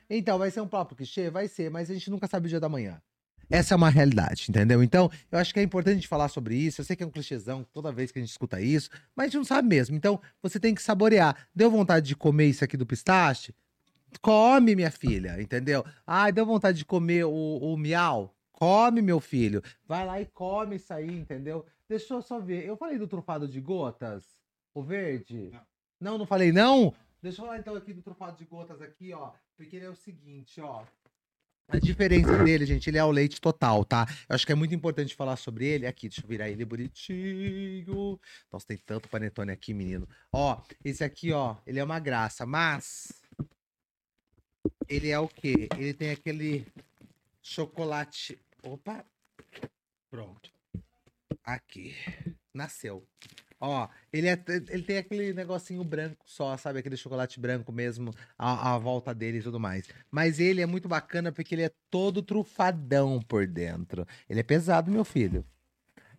Então, 0.07 0.37
vai 0.37 0.51
ser 0.51 0.61
um 0.61 0.67
papo 0.67 0.95
clichê? 0.95 1.29
Vai 1.29 1.47
ser, 1.47 1.71
mas 1.71 1.89
a 1.89 1.93
gente 1.95 2.09
nunca 2.11 2.27
sabe 2.27 2.45
o 2.45 2.49
dia 2.49 2.59
da 2.59 2.69
manhã. 2.69 3.01
Essa 3.49 3.73
é 3.73 3.77
uma 3.77 3.89
realidade, 3.89 4.45
entendeu? 4.47 4.83
Então, 4.83 5.09
eu 5.31 5.39
acho 5.39 5.51
que 5.51 5.59
é 5.59 5.63
importante 5.63 5.93
a 5.93 5.95
gente 5.95 6.07
falar 6.07 6.29
sobre 6.29 6.55
isso. 6.55 6.81
Eu 6.81 6.85
sei 6.85 6.95
que 6.95 7.01
é 7.01 7.05
um 7.05 7.09
clichêzão 7.09 7.65
toda 7.73 7.91
vez 7.91 8.11
que 8.11 8.19
a 8.19 8.21
gente 8.21 8.29
escuta 8.29 8.61
isso, 8.61 8.89
mas 9.15 9.23
a 9.23 9.27
gente 9.27 9.37
não 9.37 9.43
sabe 9.43 9.67
mesmo. 9.67 9.95
Então, 9.95 10.21
você 10.41 10.59
tem 10.59 10.75
que 10.75 10.83
saborear. 10.83 11.35
Deu 11.53 11.71
vontade 11.71 12.07
de 12.07 12.15
comer 12.15 12.47
isso 12.47 12.63
aqui 12.63 12.77
do 12.77 12.85
pistache? 12.85 13.53
Come, 14.21 14.75
minha 14.75 14.91
filha, 14.91 15.41
entendeu? 15.41 15.83
Ai, 16.05 16.31
deu 16.31 16.45
vontade 16.45 16.77
de 16.77 16.85
comer 16.85 17.25
o, 17.25 17.31
o 17.31 17.77
miau? 17.77 18.35
Come, 18.51 19.01
meu 19.01 19.19
filho. 19.19 19.63
Vai 19.87 20.05
lá 20.05 20.21
e 20.21 20.25
come 20.27 20.75
isso 20.75 20.93
aí, 20.93 21.09
entendeu? 21.09 21.65
Deixa 21.87 22.13
eu 22.13 22.21
só 22.21 22.39
ver. 22.39 22.65
Eu 22.65 22.77
falei 22.77 22.99
do 22.99 23.07
trufado 23.07 23.47
de 23.47 23.59
gotas? 23.59 24.23
O 24.73 24.83
verde? 24.83 25.49
Não. 25.51 25.69
Não, 25.99 26.17
não 26.19 26.25
falei 26.25 26.51
não? 26.51 26.93
Deixa 27.21 27.41
eu 27.41 27.45
falar 27.45 27.59
então 27.59 27.75
aqui 27.75 27.93
do 27.93 28.01
trufado 28.01 28.37
de 28.37 28.45
gotas 28.45 28.81
aqui, 28.81 29.11
ó. 29.13 29.31
Porque 29.57 29.75
ele 29.75 29.85
é 29.85 29.89
o 29.89 29.95
seguinte, 29.95 30.61
ó. 30.61 30.83
A 31.71 31.77
diferença 31.77 32.43
dele, 32.43 32.65
gente, 32.65 32.89
ele 32.89 32.97
é 32.97 33.03
o 33.03 33.11
leite 33.11 33.39
total, 33.39 33.85
tá? 33.85 34.07
Eu 34.27 34.35
acho 34.35 34.45
que 34.45 34.51
é 34.51 34.55
muito 34.55 34.73
importante 34.73 35.15
falar 35.15 35.35
sobre 35.35 35.65
ele. 35.65 35.85
Aqui, 35.85 36.09
deixa 36.09 36.23
eu 36.23 36.27
virar 36.27 36.49
ele 36.49 36.65
bonitinho. 36.65 38.19
Nossa, 38.51 38.65
tem 38.65 38.77
tanto 38.77 39.07
panetone 39.07 39.51
aqui, 39.51 39.73
menino. 39.73 40.07
Ó, 40.31 40.59
esse 40.83 41.03
aqui, 41.03 41.31
ó, 41.31 41.55
ele 41.67 41.79
é 41.79 41.83
uma 41.83 41.99
graça, 41.99 42.43
mas 42.45 43.13
ele 44.87 45.09
é 45.09 45.19
o 45.19 45.27
quê? 45.27 45.69
Ele 45.77 45.93
tem 45.93 46.09
aquele 46.09 46.65
chocolate. 47.41 48.39
Opa! 48.63 49.05
Pronto. 50.09 50.51
Aqui. 51.43 51.95
Nasceu. 52.51 53.07
Ó, 53.61 53.89
ele, 54.13 54.27
é, 54.29 54.41
ele 54.69 54.83
tem 54.83 54.97
aquele 54.97 55.33
negocinho 55.33 55.83
branco 55.83 56.23
só, 56.25 56.55
sabe? 56.55 56.79
Aquele 56.79 56.95
chocolate 56.95 57.39
branco 57.39 57.73
mesmo, 57.73 58.13
à 58.37 58.77
volta 58.77 59.13
dele 59.13 59.39
e 59.39 59.43
tudo 59.43 59.59
mais. 59.59 59.85
Mas 60.09 60.39
ele 60.39 60.61
é 60.61 60.65
muito 60.65 60.87
bacana 60.87 61.31
porque 61.31 61.55
ele 61.55 61.63
é 61.63 61.71
todo 61.89 62.23
trufadão 62.23 63.21
por 63.21 63.45
dentro. 63.45 64.07
Ele 64.29 64.39
é 64.39 64.43
pesado, 64.43 64.89
meu 64.89 65.03
filho. 65.03 65.45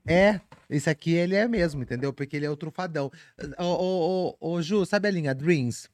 É, 0.07 0.41
esse 0.69 0.91
aqui 0.91 1.13
ele 1.13 1.35
é 1.35 1.49
mesmo, 1.49 1.83
entendeu? 1.83 2.13
Porque 2.13 2.37
ele 2.37 2.47
é 2.47 2.51
o 2.51 2.57
trufadão. 2.57 3.11
Ô, 3.59 3.65
ô, 3.65 4.37
ô, 4.41 4.53
ô, 4.53 4.63
Ju, 4.63 4.85
sabe 4.85 5.09
a 5.09 5.11
linha 5.11 5.35
Dreams? 5.35 5.89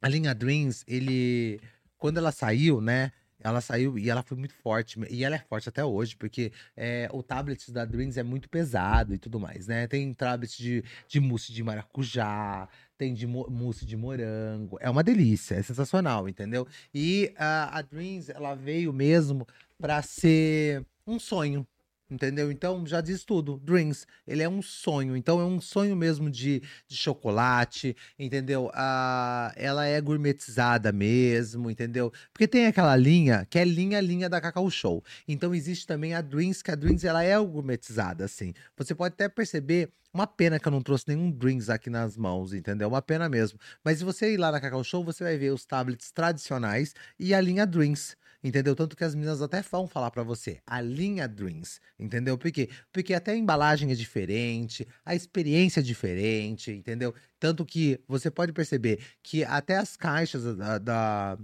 A 0.00 0.08
linha 0.08 0.34
Dreams, 0.34 0.84
ele. 0.88 1.60
Quando 1.96 2.18
ela 2.18 2.32
saiu, 2.32 2.80
né? 2.80 3.12
Ela 3.42 3.60
saiu 3.60 3.98
e 3.98 4.08
ela 4.08 4.22
foi 4.22 4.36
muito 4.36 4.54
forte. 4.54 4.98
E 5.10 5.24
ela 5.24 5.36
é 5.36 5.38
forte 5.38 5.68
até 5.68 5.84
hoje, 5.84 6.16
porque 6.16 6.52
é, 6.76 7.08
o 7.12 7.22
tablet 7.22 7.70
da 7.72 7.84
Dreams 7.84 8.16
é 8.18 8.22
muito 8.22 8.48
pesado 8.48 9.14
e 9.14 9.18
tudo 9.18 9.38
mais, 9.40 9.66
né? 9.66 9.86
Tem 9.86 10.12
tablet 10.14 10.56
de, 10.56 10.84
de 11.08 11.20
mousse 11.20 11.52
de 11.52 11.62
maracujá, 11.62 12.68
tem 12.96 13.12
de 13.14 13.26
mo- 13.26 13.48
mousse 13.50 13.84
de 13.84 13.96
morango. 13.96 14.78
É 14.80 14.88
uma 14.88 15.02
delícia, 15.02 15.56
é 15.56 15.62
sensacional, 15.62 16.28
entendeu? 16.28 16.66
E 16.94 17.32
a, 17.36 17.78
a 17.78 17.82
Dreams, 17.82 18.30
ela 18.30 18.54
veio 18.54 18.92
mesmo 18.92 19.46
pra 19.78 20.00
ser 20.02 20.84
um 21.06 21.18
sonho. 21.18 21.66
Entendeu? 22.12 22.52
Então 22.52 22.86
já 22.86 23.00
diz 23.00 23.24
tudo. 23.24 23.58
Dreams, 23.64 24.06
ele 24.26 24.42
é 24.42 24.48
um 24.48 24.60
sonho. 24.60 25.16
Então 25.16 25.40
é 25.40 25.44
um 25.46 25.58
sonho 25.62 25.96
mesmo 25.96 26.30
de, 26.30 26.62
de 26.86 26.94
chocolate, 26.94 27.96
entendeu? 28.18 28.70
Ah, 28.74 29.50
ela 29.56 29.86
é 29.86 29.98
gourmetizada 29.98 30.92
mesmo, 30.92 31.70
entendeu? 31.70 32.12
Porque 32.30 32.46
tem 32.46 32.66
aquela 32.66 32.94
linha 32.96 33.46
que 33.48 33.58
é 33.58 33.64
linha 33.64 33.98
linha 33.98 34.28
da 34.28 34.42
Cacau 34.42 34.68
Show. 34.70 35.02
Então 35.26 35.54
existe 35.54 35.86
também 35.86 36.12
a 36.12 36.20
Dreams, 36.20 36.62
que 36.62 36.70
a 36.70 36.74
Dreams 36.74 37.02
ela 37.02 37.24
é 37.24 37.38
gourmetizada, 37.38 38.26
assim. 38.26 38.52
Você 38.76 38.94
pode 38.94 39.14
até 39.14 39.28
perceber. 39.28 39.90
Uma 40.14 40.26
pena 40.26 40.60
que 40.60 40.68
eu 40.68 40.72
não 40.72 40.82
trouxe 40.82 41.06
nenhum 41.08 41.30
Dreams 41.30 41.70
aqui 41.70 41.88
nas 41.88 42.18
mãos, 42.18 42.52
entendeu? 42.52 42.86
Uma 42.86 43.00
pena 43.00 43.30
mesmo. 43.30 43.58
Mas 43.82 43.96
se 43.96 44.04
você 44.04 44.34
ir 44.34 44.36
lá 44.36 44.52
na 44.52 44.60
Cacau 44.60 44.84
Show, 44.84 45.02
você 45.02 45.24
vai 45.24 45.38
ver 45.38 45.54
os 45.54 45.64
tablets 45.64 46.10
tradicionais 46.12 46.94
e 47.18 47.32
a 47.32 47.40
linha 47.40 47.66
Dreams. 47.66 48.14
Entendeu? 48.44 48.74
Tanto 48.74 48.96
que 48.96 49.04
as 49.04 49.14
meninas 49.14 49.40
até 49.40 49.62
vão 49.62 49.86
falar 49.86 50.10
pra 50.10 50.24
você, 50.24 50.60
a 50.66 50.80
linha 50.80 51.28
Dreams, 51.28 51.80
entendeu? 51.98 52.36
Por 52.36 52.50
quê? 52.50 52.68
Porque 52.92 53.14
até 53.14 53.32
a 53.32 53.36
embalagem 53.36 53.92
é 53.92 53.94
diferente, 53.94 54.86
a 55.04 55.14
experiência 55.14 55.78
é 55.78 55.82
diferente, 55.82 56.72
entendeu? 56.72 57.14
Tanto 57.38 57.64
que 57.64 58.00
você 58.08 58.30
pode 58.32 58.52
perceber 58.52 58.98
que 59.22 59.44
até 59.44 59.76
as 59.76 59.96
caixas 59.96 60.56
da. 60.56 60.78
da- 60.78 61.38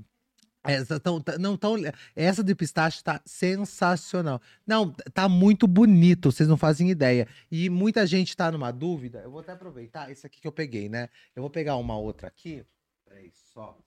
essa, 0.65 0.99
tão, 1.01 1.23
não 1.39 1.57
tão, 1.57 1.77
essa 2.15 2.43
de 2.45 2.55
pistache 2.55 3.03
tá 3.03 3.23
sensacional. 3.25 4.43
Não, 4.67 4.91
tá 5.15 5.29
muito 5.29 5.67
bonito, 5.67 6.31
vocês 6.31 6.49
não 6.49 6.57
fazem 6.59 6.91
ideia. 6.91 7.27
E 7.51 7.71
muita 7.71 8.07
gente 8.07 8.37
tá 8.37 8.51
numa 8.51 8.71
dúvida. 8.71 9.21
Eu 9.21 9.31
vou 9.31 9.41
até 9.41 9.53
aproveitar 9.53 10.11
esse 10.11 10.27
aqui 10.27 10.41
que 10.41 10.49
eu 10.49 10.53
peguei, 10.53 10.89
né? 10.89 11.09
Eu 11.35 11.43
vou 11.43 11.49
pegar 11.49 11.77
uma 11.77 11.97
outra 11.97 12.27
aqui. 12.29 12.67
Peraí, 13.07 13.31
só. 13.33 13.79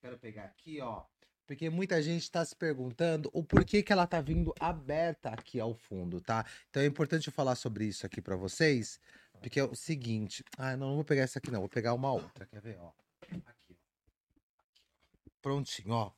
Quero 0.00 0.18
pegar 0.18 0.44
aqui, 0.44 0.80
ó. 0.80 1.02
Porque 1.48 1.70
muita 1.70 2.02
gente 2.02 2.24
está 2.24 2.44
se 2.44 2.54
perguntando 2.54 3.30
o 3.32 3.42
porquê 3.42 3.82
que 3.82 3.90
ela 3.90 4.06
tá 4.06 4.20
vindo 4.20 4.54
aberta 4.60 5.30
aqui 5.30 5.58
ao 5.58 5.72
fundo, 5.72 6.20
tá? 6.20 6.44
Então 6.68 6.82
é 6.82 6.86
importante 6.86 7.28
eu 7.28 7.32
falar 7.32 7.54
sobre 7.54 7.86
isso 7.86 8.04
aqui 8.04 8.20
para 8.20 8.36
vocês, 8.36 9.00
porque 9.40 9.58
é 9.58 9.64
o 9.64 9.74
seguinte. 9.74 10.44
Ah, 10.58 10.76
não, 10.76 10.88
não 10.88 10.94
vou 10.96 11.04
pegar 11.04 11.22
essa 11.22 11.38
aqui 11.38 11.50
não, 11.50 11.60
vou 11.60 11.68
pegar 11.68 11.94
uma 11.94 12.12
outra, 12.12 12.44
quer 12.44 12.60
ver, 12.60 12.76
ó. 12.78 12.92
Aqui, 13.22 13.42
ó. 13.70 13.74
Prontinho, 15.40 15.94
ó. 15.94 16.12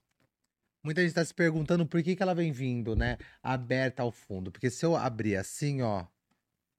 Muita 0.83 1.01
gente 1.01 1.15
tá 1.15 1.25
se 1.25 1.33
perguntando 1.33 1.87
por 1.87 2.03
que 2.03 2.17
que 2.17 2.23
ela 2.25 2.35
vem 2.35 2.51
vindo, 2.51 2.97
né, 2.97 3.17
aberta 3.41 4.03
ao 4.03 4.11
fundo. 4.11 4.51
Porque 4.51 4.69
se 4.69 4.85
eu 4.85 4.97
abrir 4.97 5.37
assim, 5.37 5.81
ó, 5.81 6.07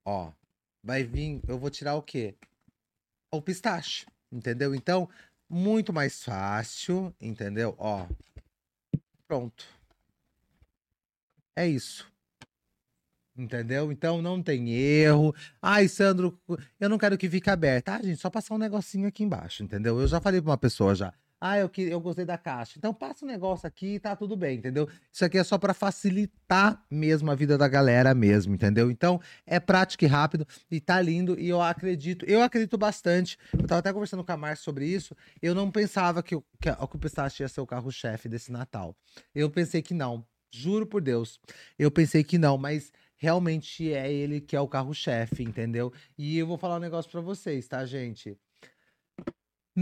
ó, 0.04 0.34
vai 0.84 1.06
vir, 1.06 1.40
eu 1.48 1.58
vou 1.58 1.70
tirar 1.70 1.96
o 1.96 2.04
quê? 2.04 2.36
O 3.32 3.42
pistache, 3.42 4.06
entendeu? 4.30 4.76
Então, 4.76 5.10
muito 5.48 5.94
mais 5.94 6.22
fácil, 6.22 7.16
entendeu? 7.22 7.76
Ó, 7.78 8.06
Pronto. 9.32 9.64
É 11.56 11.66
isso. 11.66 12.06
Entendeu? 13.34 13.90
Então 13.90 14.22
não 14.22 14.44
tem 14.44 14.72
erro. 14.72 15.34
Ai, 15.62 15.88
Sandro, 15.88 16.38
eu 16.78 16.90
não 16.90 16.98
quero 16.98 17.18
que 17.18 17.30
fique 17.30 17.50
aberto. 17.50 17.88
Ah, 17.88 18.02
gente, 18.02 18.18
só 18.18 18.30
passar 18.30 18.56
um 18.56 18.58
negocinho 18.58 19.08
aqui 19.08 19.24
embaixo, 19.24 19.64
entendeu? 19.64 20.02
Eu 20.02 20.06
já 20.06 20.20
falei 20.20 20.42
pra 20.42 20.52
uma 20.52 20.58
pessoa 20.58 20.94
já. 20.94 21.14
Ah, 21.44 21.58
eu, 21.58 21.68
que, 21.68 21.82
eu 21.82 22.00
gostei 22.00 22.24
da 22.24 22.38
caixa. 22.38 22.76
Então 22.78 22.94
passa 22.94 23.26
um 23.26 23.28
negócio 23.28 23.68
aqui 23.68 23.96
e 23.96 24.00
tá 24.00 24.16
tudo 24.16 24.38
bem, 24.38 24.60
entendeu? 24.60 24.88
Isso 25.12 25.26
aqui 25.26 25.40
é 25.40 25.44
só 25.44 25.58
pra 25.58 25.74
facilitar 25.74 26.86
mesmo 26.90 27.32
a 27.32 27.36
vida 27.36 27.58
da 27.58 27.68
galera 27.68 28.14
mesmo, 28.14 28.54
entendeu? 28.54 28.92
Então 28.92 29.20
é 29.44 29.60
prático 29.60 30.04
e 30.04 30.08
rápido 30.08 30.48
e 30.70 30.80
tá 30.80 31.02
lindo 31.02 31.40
e 31.40 31.50
eu 31.50 31.60
acredito, 31.60 32.24
eu 32.26 32.44
acredito 32.44 32.78
bastante. 32.78 33.40
Eu 33.54 33.66
tava 33.66 33.80
até 33.80 33.92
conversando 33.92 34.24
com 34.24 34.32
a 34.32 34.38
Márcia 34.38 34.64
sobre 34.64 34.86
isso. 34.86 35.16
Eu 35.42 35.56
não 35.56 35.72
pensava 35.72 36.22
que, 36.22 36.36
o- 36.36 36.44
que, 36.62 36.70
a- 36.70 36.76
que 36.76 36.96
o 36.96 37.00
pistache 37.00 37.42
ia 37.42 37.48
ser 37.50 37.62
o 37.62 37.66
carro-chefe 37.66 38.30
desse 38.30 38.52
Natal. 38.52 38.96
Eu 39.34 39.50
pensei 39.50 39.82
que 39.82 39.96
não. 39.96 40.24
Juro 40.54 40.86
por 40.86 41.02
Deus. 41.02 41.40
Eu 41.80 41.90
pensei 41.90 42.24
que 42.24 42.38
não, 42.38 42.56
mas 42.58 42.92
realmente 43.18 43.92
é 43.92 44.12
ele 44.12 44.42
que 44.42 44.56
é 44.56 44.60
o 44.62 44.68
carro-chefe, 44.68 45.42
entendeu? 45.44 45.92
E 46.18 46.38
eu 46.38 46.46
vou 46.46 46.58
falar 46.58 46.76
um 46.76 46.80
negócio 46.80 47.10
pra 47.10 47.22
vocês, 47.22 47.68
tá, 47.68 47.84
gente? 47.86 48.38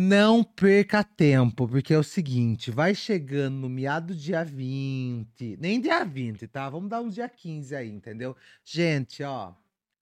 Não 0.01 0.45
perca 0.45 1.03
tempo, 1.03 1.67
porque 1.67 1.93
é 1.93 1.97
o 1.97 2.03
seguinte, 2.03 2.71
vai 2.71 2.95
chegando 2.95 3.57
no 3.57 3.67
meado 3.67 4.15
dia 4.15 4.45
20, 4.45 5.57
nem 5.59 5.81
dia 5.81 6.05
20, 6.05 6.47
tá? 6.47 6.69
Vamos 6.69 6.89
dar 6.89 7.01
um 7.01 7.09
dia 7.09 7.27
15 7.27 7.75
aí, 7.75 7.89
entendeu? 7.89 8.33
Gente, 8.63 9.21
ó, 9.23 9.53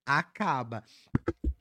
acaba. 0.06 0.84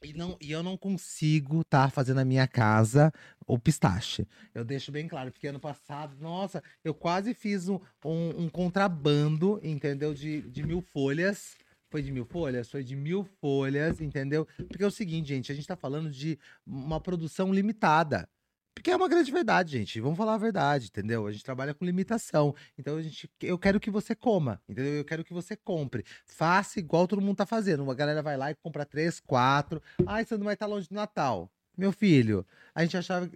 E, 0.04 0.12
não, 0.12 0.36
e 0.38 0.52
eu 0.52 0.62
não 0.62 0.76
consigo 0.76 1.64
tá 1.64 1.88
fazer 1.88 2.12
na 2.12 2.26
minha 2.26 2.46
casa 2.46 3.10
o 3.46 3.58
pistache. 3.58 4.28
Eu 4.54 4.66
deixo 4.66 4.92
bem 4.92 5.08
claro, 5.08 5.32
porque 5.32 5.46
ano 5.46 5.58
passado, 5.58 6.14
nossa, 6.20 6.62
eu 6.84 6.92
quase 6.92 7.32
fiz 7.32 7.70
um, 7.70 7.80
um, 8.04 8.42
um 8.42 8.48
contrabando, 8.50 9.58
entendeu? 9.62 10.12
De, 10.12 10.42
de 10.42 10.62
mil 10.62 10.82
folhas. 10.82 11.56
Foi 11.90 12.02
de 12.02 12.10
mil 12.10 12.24
folhas? 12.24 12.70
Foi 12.70 12.82
de 12.82 12.96
mil 12.96 13.24
folhas, 13.40 14.00
entendeu? 14.00 14.46
Porque 14.68 14.82
é 14.82 14.86
o 14.86 14.90
seguinte, 14.90 15.28
gente, 15.28 15.52
a 15.52 15.54
gente 15.54 15.66
tá 15.66 15.76
falando 15.76 16.10
de 16.10 16.38
uma 16.66 17.00
produção 17.00 17.52
limitada. 17.52 18.28
Porque 18.74 18.90
é 18.90 18.96
uma 18.96 19.08
grande 19.08 19.32
verdade, 19.32 19.72
gente. 19.72 19.98
Vamos 20.00 20.18
falar 20.18 20.34
a 20.34 20.38
verdade, 20.38 20.88
entendeu? 20.88 21.26
A 21.26 21.32
gente 21.32 21.42
trabalha 21.42 21.72
com 21.72 21.84
limitação. 21.84 22.54
Então 22.76 22.98
a 22.98 23.02
gente, 23.02 23.28
eu 23.40 23.58
quero 23.58 23.80
que 23.80 23.90
você 23.90 24.14
coma, 24.14 24.60
entendeu? 24.68 24.92
Eu 24.92 25.04
quero 25.04 25.24
que 25.24 25.32
você 25.32 25.56
compre. 25.56 26.04
Faça 26.26 26.78
igual 26.78 27.08
todo 27.08 27.22
mundo 27.22 27.36
tá 27.36 27.46
fazendo. 27.46 27.82
Uma 27.82 27.94
galera 27.94 28.22
vai 28.22 28.36
lá 28.36 28.50
e 28.50 28.54
compra 28.54 28.84
três, 28.84 29.18
quatro. 29.18 29.80
Ai, 30.06 30.26
você 30.26 30.36
não 30.36 30.44
vai 30.44 30.54
estar 30.54 30.66
longe 30.66 30.88
do 30.88 30.94
Natal. 30.94 31.50
Meu 31.76 31.90
filho, 31.90 32.44
a 32.74 32.82
gente 32.82 32.96
achava. 32.98 33.30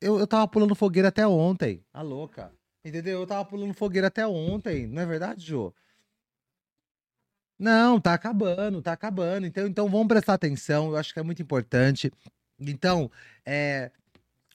Eu, 0.00 0.18
eu 0.18 0.26
tava 0.26 0.48
pulando 0.48 0.74
fogueira 0.74 1.08
até 1.08 1.26
ontem. 1.26 1.84
A 1.92 2.02
louca. 2.02 2.52
Entendeu? 2.84 3.20
Eu 3.20 3.26
tava 3.26 3.44
pulando 3.44 3.74
fogueira 3.74 4.08
até 4.08 4.26
ontem. 4.26 4.88
Não 4.88 5.02
é 5.02 5.06
verdade, 5.06 5.46
Jô? 5.46 5.72
Não, 7.60 8.00
tá 8.00 8.14
acabando, 8.14 8.80
tá 8.80 8.92
acabando. 8.92 9.46
Então, 9.46 9.66
então 9.66 9.88
vamos 9.88 10.08
prestar 10.08 10.34
atenção. 10.34 10.88
Eu 10.88 10.96
acho 10.96 11.12
que 11.12 11.20
é 11.20 11.22
muito 11.22 11.42
importante. 11.42 12.10
Então, 12.58 13.10
é, 13.44 13.90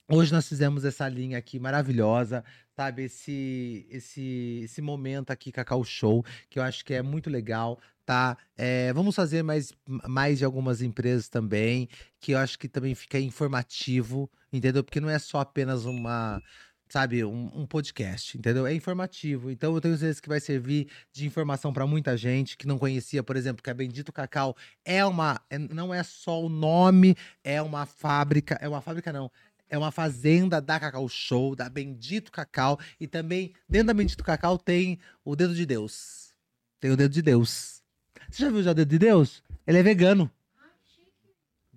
Hoje 0.08 0.32
nós 0.32 0.48
fizemos 0.48 0.86
essa 0.86 1.10
linha 1.10 1.36
aqui 1.40 1.60
maravilhosa, 1.60 2.44
sabe? 2.76 3.06
Esse, 3.06 3.88
esse, 3.90 4.62
esse 4.64 4.80
momento 4.80 5.32
aqui, 5.32 5.52
Cacau 5.52 5.84
Show, 5.84 6.24
que 6.48 6.60
eu 6.60 6.64
acho 6.64 6.86
que 6.86 6.94
é 6.94 7.02
muito 7.02 7.28
legal, 7.28 7.80
tá? 8.06 8.38
É, 8.56 8.94
vamos 8.94 9.16
fazer 9.16 9.42
mais, 9.42 9.74
mais 10.08 10.38
de 10.38 10.46
algumas 10.46 10.84
empresas 10.84 11.28
também, 11.28 11.90
que 12.20 12.34
eu 12.34 12.38
acho 12.38 12.60
que 12.60 12.70
também 12.70 12.94
fica 12.94 13.20
informativo, 13.20 14.30
entendeu? 14.54 14.84
Porque 14.84 15.02
não 15.02 15.10
é 15.10 15.18
só 15.18 15.40
apenas 15.40 15.86
uma, 15.86 16.40
sabe, 16.88 17.24
um, 17.24 17.52
um 17.54 17.66
podcast, 17.66 18.38
entendeu? 18.38 18.66
É 18.66 18.74
informativo. 18.74 19.50
Então 19.52 19.74
eu 19.74 19.82
tenho 19.82 19.98
certeza 19.98 20.22
que 20.22 20.30
vai 20.30 20.40
servir 20.40 20.88
de 21.12 21.26
informação 21.26 21.74
para 21.74 21.86
muita 21.88 22.16
gente 22.16 22.58
que 22.58 22.68
não 22.68 22.78
conhecia, 22.78 23.24
por 23.24 23.36
exemplo, 23.36 23.64
que 23.64 23.70
a 23.70 23.74
Bendito 23.74 24.12
Cacau 24.12 24.56
é 24.84 25.04
uma, 25.06 25.42
é- 25.50 25.58
não 25.58 25.94
é 25.94 26.04
só 26.04 26.44
o 26.44 26.50
nome, 26.50 27.16
é 27.44 27.62
uma 27.62 27.86
fábrica, 27.86 28.58
é 28.62 28.68
uma 28.68 28.82
fábrica 28.82 29.12
não, 29.12 29.32
é 29.70 29.78
uma 29.78 29.92
fazenda 29.92 30.62
da 30.62 30.80
Cacau 30.80 31.08
Show, 31.10 31.56
da 31.56 31.70
Bendito 31.70 32.32
Cacau. 32.32 32.80
E 33.00 33.08
também, 33.08 33.54
dentro 33.68 33.88
da 33.88 33.94
Bendito 33.94 34.24
Cacau, 34.24 34.58
tem 34.58 35.00
o 35.24 35.36
dedo 35.36 35.56
de 35.56 35.66
Deus. 35.66 36.34
Tem 36.80 36.92
o 36.92 36.98
dedo 36.98 37.12
de 37.12 37.22
Deus. 37.22 37.82
Você 38.30 38.44
já 38.44 38.50
viu 38.50 38.62
já 38.64 38.72
o 38.72 38.76
dedo 38.76 38.90
de 38.90 39.00
Deus? 39.00 39.44
Ele 39.66 39.80
é 39.80 39.84
vegano. 39.84 40.32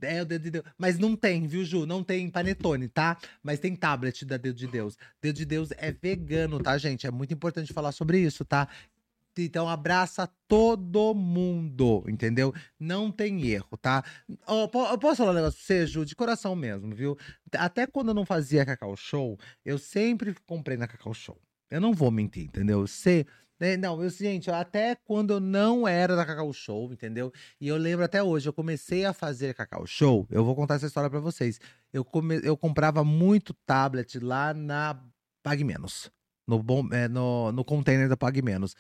É 0.02 0.22
o 0.22 0.24
dedo 0.24 0.42
de 0.42 0.50
Deus. 0.50 0.64
Mas 0.76 0.98
não 0.98 1.16
tem, 1.16 1.46
viu, 1.46 1.64
Ju? 1.64 1.86
Não 1.86 2.02
tem 2.02 2.28
panetone, 2.30 2.88
tá? 2.88 3.16
Mas 3.42 3.58
tem 3.60 3.74
tablet 3.74 4.24
da 4.24 4.36
Dedo 4.36 4.56
de 4.56 4.66
Deus. 4.66 4.96
Dedo 5.20 5.36
de 5.36 5.44
Deus 5.44 5.70
é 5.76 5.90
vegano, 5.92 6.60
tá, 6.60 6.76
gente? 6.78 7.06
É 7.06 7.10
muito 7.10 7.32
importante 7.34 7.72
falar 7.72 7.92
sobre 7.92 8.18
isso, 8.20 8.44
tá? 8.44 8.68
Então 9.40 9.68
abraça 9.68 10.28
todo 10.48 11.14
mundo, 11.14 12.04
entendeu? 12.08 12.52
Não 12.78 13.10
tem 13.12 13.46
erro, 13.46 13.76
tá? 13.80 14.02
Po- 14.72 14.86
eu 14.90 14.98
posso 14.98 15.18
falar 15.18 15.30
um 15.30 15.34
negócio 15.34 15.56
pra 15.58 15.64
você, 15.66 15.86
Ju, 15.86 16.04
de 16.04 16.16
coração 16.16 16.56
mesmo, 16.56 16.92
viu? 16.92 17.16
Até 17.54 17.86
quando 17.86 18.08
eu 18.08 18.14
não 18.14 18.26
fazia 18.26 18.66
Cacau 18.66 18.96
Show, 18.96 19.38
eu 19.64 19.78
sempre 19.78 20.34
comprei 20.44 20.76
na 20.76 20.88
Cacau 20.88 21.14
Show. 21.14 21.40
Eu 21.70 21.80
não 21.80 21.92
vou 21.92 22.10
mentir, 22.10 22.44
entendeu? 22.46 22.84
Você. 22.86 23.24
né, 23.24 23.32
Não, 23.80 24.00
eu, 24.02 24.08
gente, 24.08 24.50
até 24.50 24.94
quando 24.94 25.32
eu 25.32 25.40
não 25.40 25.86
era 25.86 26.14
da 26.14 26.24
Cacau 26.24 26.52
Show, 26.52 26.92
entendeu? 26.92 27.32
E 27.60 27.66
eu 27.66 27.76
lembro 27.76 28.04
até 28.04 28.22
hoje, 28.22 28.48
eu 28.48 28.52
comecei 28.52 29.04
a 29.04 29.12
fazer 29.12 29.52
Cacau 29.54 29.84
Show. 29.84 30.26
Eu 30.30 30.44
vou 30.44 30.54
contar 30.54 30.74
essa 30.76 30.86
história 30.86 31.10
pra 31.10 31.18
vocês. 31.18 31.60
Eu, 31.92 32.04
come, 32.04 32.40
eu 32.44 32.56
comprava 32.56 33.02
muito 33.02 33.52
tablet 33.66 34.20
lá 34.20 34.54
na 34.54 35.02
Pague 35.42 35.64
Menos. 35.64 36.08
No, 36.46 36.62
bom, 36.62 36.88
é, 36.92 37.08
no, 37.08 37.50
no 37.50 37.64
container 37.64 38.08
da 38.08 38.16
Pague 38.16 38.42
Menos. 38.42 38.76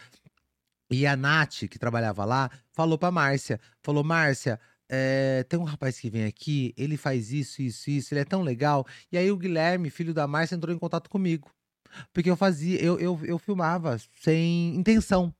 E 0.90 1.06
a 1.06 1.16
Nath, 1.16 1.66
que 1.68 1.78
trabalhava 1.78 2.24
lá, 2.24 2.50
falou 2.72 2.96
pra 2.96 3.10
Márcia: 3.10 3.60
falou, 3.82 4.04
Márcia. 4.04 4.60
é, 4.88 5.44
tem 5.48 5.58
um 5.58 5.64
rapaz 5.64 6.00
que 6.00 6.08
vem 6.08 6.24
aqui, 6.24 6.72
ele 6.76 6.96
faz 6.96 7.32
isso, 7.32 7.60
isso, 7.60 7.90
isso, 7.90 8.14
ele 8.14 8.20
é 8.20 8.24
tão 8.24 8.42
legal. 8.42 8.86
E 9.12 9.18
aí 9.18 9.30
o 9.30 9.36
Guilherme, 9.36 9.90
filho 9.90 10.14
da 10.14 10.26
Márcia, 10.26 10.54
entrou 10.56 10.74
em 10.74 10.78
contato 10.78 11.10
comigo. 11.10 11.50
Porque 12.12 12.30
eu 12.30 12.36
fazia, 12.36 12.80
eu, 12.82 12.98
eu, 12.98 13.20
eu 13.24 13.38
filmava 13.38 13.98
sem 14.20 14.74
intenção. 14.74 15.34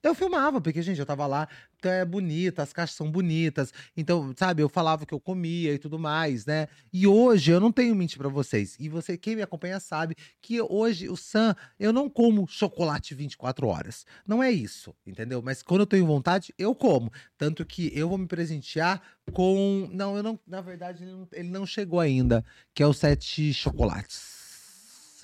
Eu 0.00 0.14
filmava, 0.14 0.60
porque, 0.60 0.80
gente, 0.80 1.00
eu 1.00 1.06
tava 1.06 1.26
lá, 1.26 1.48
é 1.82 2.04
bonita, 2.04 2.62
as 2.62 2.72
caixas 2.72 2.96
são 2.96 3.10
bonitas. 3.10 3.72
Então, 3.96 4.32
sabe, 4.36 4.62
eu 4.62 4.68
falava 4.68 5.04
que 5.04 5.12
eu 5.12 5.18
comia 5.18 5.74
e 5.74 5.78
tudo 5.78 5.98
mais, 5.98 6.46
né? 6.46 6.68
E 6.92 7.04
hoje 7.04 7.50
eu 7.50 7.58
não 7.58 7.72
tenho 7.72 7.96
mentir 7.96 8.16
pra 8.16 8.28
vocês. 8.28 8.76
E 8.78 8.88
você, 8.88 9.18
quem 9.18 9.34
me 9.34 9.42
acompanha, 9.42 9.80
sabe 9.80 10.14
que 10.40 10.60
hoje 10.62 11.08
o 11.08 11.16
Sam, 11.16 11.54
eu 11.80 11.92
não 11.92 12.08
como 12.08 12.46
chocolate 12.46 13.12
24 13.12 13.66
horas. 13.66 14.06
Não 14.24 14.40
é 14.40 14.52
isso, 14.52 14.94
entendeu? 15.04 15.42
Mas 15.42 15.62
quando 15.64 15.80
eu 15.80 15.86
tenho 15.86 16.06
vontade, 16.06 16.54
eu 16.56 16.76
como. 16.76 17.10
Tanto 17.36 17.66
que 17.66 17.90
eu 17.92 18.08
vou 18.08 18.18
me 18.18 18.28
presentear 18.28 19.02
com. 19.32 19.88
Não, 19.92 20.16
eu 20.16 20.22
não. 20.22 20.38
Na 20.46 20.60
verdade, 20.60 21.04
ele 21.32 21.50
não 21.50 21.66
chegou 21.66 21.98
ainda, 21.98 22.44
que 22.72 22.84
é 22.84 22.86
o 22.86 22.92
sete 22.94 23.52
chocolates. 23.52 24.37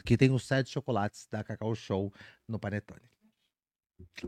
Que 0.05 0.17
tem 0.17 0.31
os 0.31 0.47
sete 0.47 0.71
chocolates 0.71 1.27
da 1.31 1.43
Cacau 1.43 1.75
Show 1.75 2.13
no 2.47 2.59
Panetone. 2.59 3.09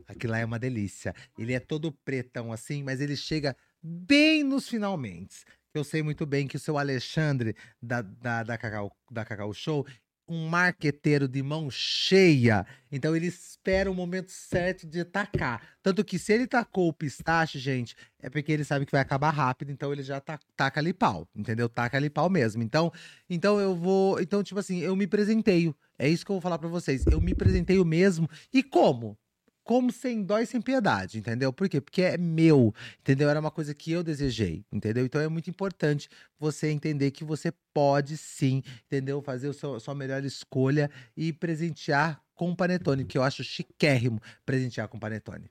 Aquilo 0.07 0.33
lá 0.33 0.39
é 0.39 0.45
uma 0.45 0.59
delícia. 0.59 1.15
Ele 1.39 1.53
é 1.53 1.61
todo 1.61 1.93
pretão 1.93 2.53
assim, 2.53 2.83
mas 2.83 3.01
ele 3.01 3.17
chega 3.17 3.57
bem 3.83 4.43
nos 4.43 4.69
finalmente. 4.69 5.45
Eu 5.75 5.85
sei 5.85 6.03
muito 6.03 6.25
bem 6.25 6.49
que 6.49 6.57
o 6.57 6.61
seu 6.61 6.79
Alexandre 6.79 7.55
da, 7.83 8.01
da, 8.01 8.43
da, 8.43 8.57
Cacau, 8.57 8.97
da 9.11 9.25
Cacau 9.25 9.53
Show, 9.53 9.87
um 10.29 10.49
marqueteiro 10.49 11.29
de 11.29 11.43
mão 11.43 11.71
cheia. 11.71 12.67
Então 12.91 13.15
ele 13.15 13.27
espera 13.27 13.91
o 13.91 13.95
momento 13.95 14.31
certo 14.31 14.87
de 14.87 15.05
tacar. 15.05 15.62
Tanto 15.83 16.05
que 16.05 16.19
se 16.19 16.33
ele 16.33 16.47
tacou 16.47 16.89
o 16.89 16.93
pistache, 16.93 17.59
gente, 17.59 17.97
é 18.21 18.29
porque 18.31 18.51
ele 18.53 18.65
sabe 18.65 18.87
que 18.87 18.93
vai 18.93 19.01
acabar 19.01 19.31
rápido, 19.31 19.71
então 19.71 19.93
ele 19.93 20.03
já 20.03 20.21
ta- 20.21 20.39
taca 20.57 20.81
ali 20.81 20.93
pau, 20.93 21.29
entendeu? 21.35 21.69
Taca 21.69 21.97
ali 21.97 22.11
pau 22.11 22.29
mesmo. 22.31 22.62
Então, 22.62 22.93
então 23.29 23.61
eu 23.61 23.75
vou, 23.75 24.21
então 24.21 24.43
tipo 24.43 24.59
assim, 24.61 24.79
eu 24.81 24.97
me 24.97 25.07
presenteio. 25.07 25.77
É 25.99 26.09
isso 26.09 26.25
que 26.25 26.31
eu 26.31 26.35
vou 26.35 26.41
falar 26.41 26.59
pra 26.59 26.69
vocês. 26.69 27.05
Eu 27.07 27.21
me 27.21 27.35
presenteio 27.35 27.85
mesmo. 27.85 28.29
E 28.53 28.62
como? 28.62 29.19
Como 29.66 29.90
sem 29.90 30.22
dó 30.22 30.38
e 30.38 30.46
sem 30.46 30.61
piedade, 30.61 31.18
entendeu? 31.18 31.52
Por 31.52 31.68
quê? 31.68 31.81
Porque 31.81 32.00
é 32.02 32.16
meu, 32.16 32.72
entendeu? 33.00 33.29
Era 33.29 33.40
uma 33.40 33.50
coisa 33.50 33.74
que 33.74 33.90
eu 33.90 34.05
desejei, 34.05 34.64
entendeu? 34.72 35.05
Então 35.05 35.20
é 35.20 35.26
muito 35.26 35.50
importante 35.50 36.09
você 36.38 36.70
entender 36.70 37.11
que 37.11 37.24
você 37.24 37.52
pode 37.74 38.16
sim, 38.16 38.62
entendeu? 38.87 39.20
Fazer 39.20 39.50
a 39.50 39.52
sua, 39.81 39.92
melhor 39.92 40.24
escolha 40.24 40.88
e 41.16 41.33
presentear 41.33 42.22
com 42.33 42.55
panetone, 42.55 43.05
que 43.05 43.18
eu 43.18 43.24
acho 43.24 43.42
chiquérrimo 43.42 44.22
presentear 44.44 44.87
com 44.87 45.00
panetone. 45.00 45.50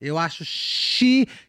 Eu 0.00 0.16
acho 0.16 0.44
chiquérrimo, 0.44 1.44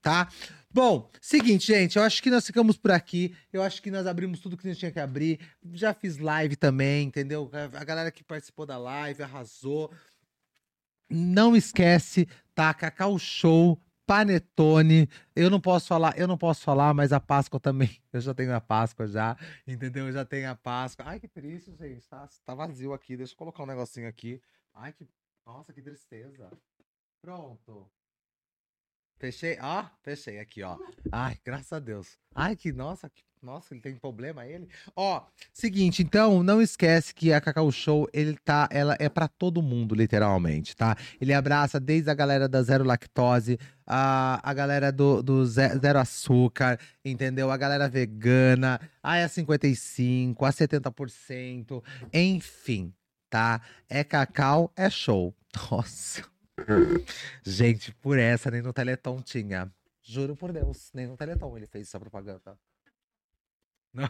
tá? 0.00 0.26
Bom, 0.70 1.10
seguinte, 1.20 1.66
gente, 1.66 1.96
eu 1.98 2.02
acho 2.02 2.22
que 2.22 2.30
nós 2.30 2.46
ficamos 2.46 2.78
por 2.78 2.92
aqui. 2.92 3.36
Eu 3.52 3.62
acho 3.62 3.82
que 3.82 3.90
nós 3.90 4.06
abrimos 4.06 4.40
tudo 4.40 4.56
que 4.56 4.66
a 4.66 4.70
gente 4.70 4.80
tinha 4.80 4.92
que 4.92 5.00
abrir. 5.00 5.38
Já 5.74 5.92
fiz 5.92 6.16
live 6.16 6.56
também, 6.56 7.08
entendeu? 7.08 7.50
A 7.74 7.84
galera 7.84 8.10
que 8.10 8.24
participou 8.24 8.64
da 8.64 8.78
live 8.78 9.22
arrasou. 9.22 9.92
Não 11.10 11.56
esquece, 11.56 12.28
tá? 12.54 12.72
Cacau 12.74 13.18
Show, 13.18 13.80
Panetone. 14.06 15.08
Eu 15.34 15.50
não 15.50 15.60
posso 15.60 15.86
falar, 15.86 16.18
eu 16.18 16.26
não 16.26 16.36
posso 16.38 16.62
falar, 16.62 16.92
mas 16.94 17.12
a 17.12 17.20
Páscoa 17.20 17.60
também. 17.60 18.00
Eu 18.12 18.20
já 18.20 18.34
tenho 18.34 18.54
a 18.54 18.60
Páscoa 18.60 19.06
já, 19.06 19.36
entendeu? 19.66 20.06
Eu 20.06 20.12
já 20.12 20.24
tenho 20.24 20.50
a 20.50 20.54
Páscoa. 20.54 21.04
Ai, 21.06 21.20
que 21.20 21.28
triste, 21.28 21.74
gente. 21.76 22.08
Tá, 22.08 22.28
tá 22.44 22.54
vazio 22.54 22.92
aqui. 22.92 23.16
Deixa 23.16 23.34
eu 23.34 23.36
colocar 23.36 23.62
um 23.62 23.66
negocinho 23.66 24.08
aqui. 24.08 24.40
Ai, 24.74 24.92
que. 24.92 25.06
Nossa, 25.46 25.72
que 25.72 25.82
tristeza. 25.82 26.50
Pronto. 27.20 27.90
Fechei, 29.18 29.58
ó, 29.60 29.84
fechei 30.02 30.38
aqui, 30.38 30.62
ó. 30.62 30.78
Ai, 31.10 31.36
graças 31.44 31.72
a 31.72 31.78
Deus. 31.80 32.16
Ai, 32.34 32.54
que 32.54 32.72
nossa, 32.72 33.10
que, 33.10 33.22
nossa, 33.42 33.74
ele 33.74 33.80
tem 33.80 33.96
problema 33.96 34.46
ele. 34.46 34.68
Ó, 34.94 35.24
seguinte, 35.52 36.02
então, 36.04 36.40
não 36.42 36.62
esquece 36.62 37.12
que 37.12 37.32
a 37.32 37.40
Cacau 37.40 37.70
Show, 37.72 38.08
ele 38.12 38.36
tá, 38.44 38.68
ela 38.70 38.96
é 39.00 39.08
pra 39.08 39.26
todo 39.26 39.60
mundo, 39.60 39.92
literalmente, 39.92 40.76
tá? 40.76 40.96
Ele 41.20 41.32
abraça 41.34 41.80
desde 41.80 42.08
a 42.10 42.14
galera 42.14 42.48
da 42.48 42.62
zero 42.62 42.84
lactose, 42.84 43.58
a, 43.84 44.38
a 44.48 44.54
galera 44.54 44.92
do, 44.92 45.20
do 45.20 45.44
ze- 45.44 45.76
zero 45.80 45.98
açúcar, 45.98 46.78
entendeu? 47.04 47.50
A 47.50 47.56
galera 47.56 47.88
vegana, 47.88 48.80
a 49.02 49.16
E55, 49.16 50.36
a 50.46 50.52
70%, 50.52 51.82
enfim, 52.14 52.92
tá? 53.28 53.60
É 53.88 54.04
cacau, 54.04 54.72
é 54.76 54.88
show. 54.88 55.34
Nossa. 55.72 56.22
Gente, 57.44 57.94
por 57.96 58.18
essa 58.18 58.50
nem 58.50 58.62
no 58.62 58.72
Teleton 58.72 59.20
tinha. 59.22 59.72
Juro 60.02 60.34
por 60.36 60.52
Deus, 60.52 60.90
nem 60.94 61.06
no 61.06 61.16
Teleton 61.16 61.56
ele 61.56 61.66
fez 61.66 61.88
essa 61.88 62.00
propaganda. 62.00 62.58
Não. 63.92 64.08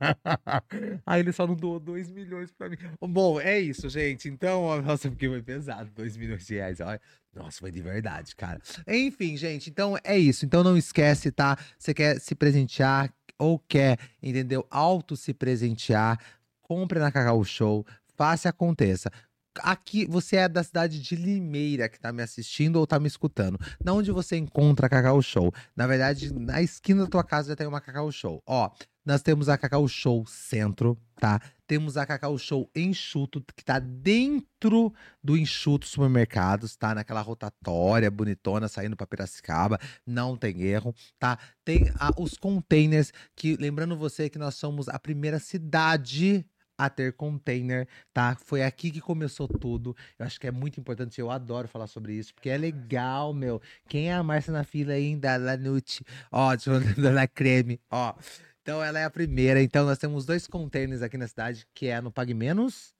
Aí 1.06 1.20
ele 1.20 1.32
só 1.32 1.46
não 1.46 1.54
doou 1.54 1.78
2 1.78 2.10
milhões 2.10 2.50
pra 2.50 2.68
mim. 2.68 2.76
Bom, 3.00 3.40
é 3.40 3.58
isso, 3.58 3.88
gente. 3.88 4.28
Então, 4.28 4.82
nossa, 4.82 5.08
porque 5.08 5.28
foi 5.28 5.42
pesado, 5.42 5.90
2 5.92 6.16
milhões 6.16 6.46
de 6.46 6.54
reais. 6.54 6.80
Olha. 6.80 7.00
Nossa, 7.34 7.60
foi 7.60 7.70
de 7.70 7.80
verdade, 7.80 8.36
cara. 8.36 8.60
Enfim, 8.86 9.36
gente, 9.36 9.70
então 9.70 9.96
é 10.04 10.18
isso. 10.18 10.44
Então 10.44 10.62
não 10.62 10.76
esquece, 10.76 11.32
tá? 11.32 11.56
Você 11.78 11.94
quer 11.94 12.20
se 12.20 12.34
presentear 12.34 13.12
ou 13.38 13.58
quer, 13.58 13.98
entendeu? 14.22 14.66
Auto 14.70 15.16
se 15.16 15.32
presentear, 15.32 16.18
compre 16.60 16.98
na 16.98 17.10
Cacau 17.10 17.42
Show, 17.42 17.86
faça 18.14 18.50
aconteça. 18.50 19.10
Aqui, 19.60 20.06
você 20.06 20.36
é 20.36 20.48
da 20.48 20.62
cidade 20.62 20.98
de 21.00 21.14
Limeira 21.14 21.88
que 21.88 22.00
tá 22.00 22.12
me 22.12 22.22
assistindo 22.22 22.76
ou 22.76 22.86
tá 22.86 22.98
me 22.98 23.06
escutando. 23.06 23.58
Na 23.84 23.92
onde 23.92 24.10
você 24.10 24.36
encontra 24.36 24.86
a 24.86 24.88
Cacau 24.88 25.20
Show? 25.20 25.52
Na 25.76 25.86
verdade, 25.86 26.32
na 26.32 26.62
esquina 26.62 27.04
da 27.04 27.10
tua 27.10 27.22
casa 27.24 27.50
já 27.50 27.56
tem 27.56 27.66
uma 27.66 27.80
Cacau 27.80 28.10
Show. 28.10 28.42
Ó, 28.46 28.70
nós 29.04 29.20
temos 29.20 29.48
a 29.48 29.58
Cacau 29.58 29.86
Show 29.86 30.24
Centro, 30.26 30.96
tá? 31.20 31.38
Temos 31.66 31.96
a 31.98 32.06
Cacau 32.06 32.38
Show 32.38 32.70
Enxuto, 32.74 33.44
que 33.54 33.64
tá 33.64 33.78
dentro 33.78 34.92
do 35.22 35.36
Enxuto 35.36 35.86
Supermercados, 35.86 36.74
tá? 36.76 36.94
Naquela 36.94 37.20
rotatória 37.20 38.10
bonitona 38.10 38.68
saindo 38.68 38.96
pra 38.96 39.06
Piracicaba, 39.06 39.78
não 40.06 40.34
tem 40.36 40.62
erro, 40.62 40.94
tá? 41.18 41.38
Tem 41.64 41.90
a- 41.98 42.12
os 42.18 42.38
containers, 42.38 43.12
que 43.36 43.56
lembrando 43.56 43.96
você 43.98 44.30
que 44.30 44.38
nós 44.38 44.54
somos 44.54 44.88
a 44.88 44.98
primeira 44.98 45.38
cidade 45.38 46.46
a 46.84 46.90
ter 46.90 47.12
container, 47.12 47.86
tá? 48.12 48.36
Foi 48.36 48.62
aqui 48.62 48.90
que 48.90 49.00
começou 49.00 49.46
tudo. 49.46 49.96
Eu 50.18 50.26
acho 50.26 50.40
que 50.40 50.46
é 50.46 50.50
muito 50.50 50.80
importante, 50.80 51.20
eu 51.20 51.30
adoro 51.30 51.68
falar 51.68 51.86
sobre 51.86 52.14
isso, 52.14 52.34
porque 52.34 52.48
é 52.48 52.56
legal, 52.56 53.32
meu. 53.32 53.60
Quem 53.88 54.10
é 54.10 54.14
a 54.14 54.22
Márcia 54.22 54.52
na 54.52 54.64
fila 54.64 54.92
ainda? 54.92 55.36
Lanute, 55.36 56.04
ó, 56.30 56.54
deixa 56.54 56.70
eu 56.70 56.80
da 57.02 57.10
La 57.10 57.26
Creme, 57.26 57.80
ó. 57.90 58.14
Então 58.62 58.82
ela 58.82 58.98
é 58.98 59.04
a 59.04 59.10
primeira. 59.10 59.62
Então 59.62 59.84
nós 59.84 59.98
temos 59.98 60.24
dois 60.24 60.46
containers 60.46 61.02
aqui 61.02 61.18
na 61.18 61.26
cidade, 61.26 61.66
que 61.74 61.86
é 61.86 62.00
no 62.00 62.12
Pague 62.12 62.34
Menos 62.34 62.94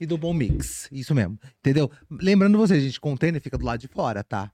e 0.00 0.06
do 0.06 0.18
Bom 0.18 0.34
Mix. 0.34 0.88
Isso 0.90 1.14
mesmo, 1.14 1.38
entendeu? 1.58 1.90
Lembrando 2.10 2.58
vocês, 2.58 2.82
gente, 2.82 3.00
container 3.00 3.40
fica 3.40 3.58
do 3.58 3.64
lado 3.64 3.80
de 3.80 3.88
fora, 3.88 4.24
tá? 4.24 4.50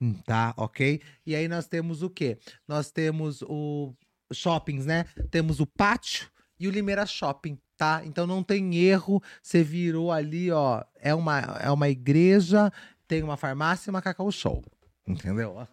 Hum, 0.00 0.14
Tá, 0.24 0.54
ok? 0.56 1.00
E 1.26 1.34
aí 1.34 1.48
nós 1.48 1.66
temos 1.66 2.02
o 2.02 2.10
quê? 2.10 2.38
Nós 2.66 2.90
temos 2.90 3.42
o 3.42 3.94
shoppings, 4.32 4.86
né? 4.86 5.04
Temos 5.30 5.60
o 5.60 5.66
pátio 5.66 6.28
e 6.58 6.68
o 6.68 6.70
Limeira 6.70 7.06
Shopping, 7.06 7.58
tá? 7.84 8.02
Então 8.04 8.26
não 8.26 8.42
tem 8.42 8.76
erro. 8.76 9.22
Você 9.42 9.62
virou 9.62 10.10
ali, 10.10 10.50
ó. 10.50 10.82
É 10.96 11.14
uma, 11.14 11.40
é 11.60 11.70
uma 11.70 11.88
igreja, 11.88 12.72
tem 13.06 13.22
uma 13.22 13.36
farmácia 13.36 13.88
e 13.88 13.90
uma 13.90 14.00
Cacau 14.00 14.30
Show. 14.32 14.64
Entendeu? 15.06 15.66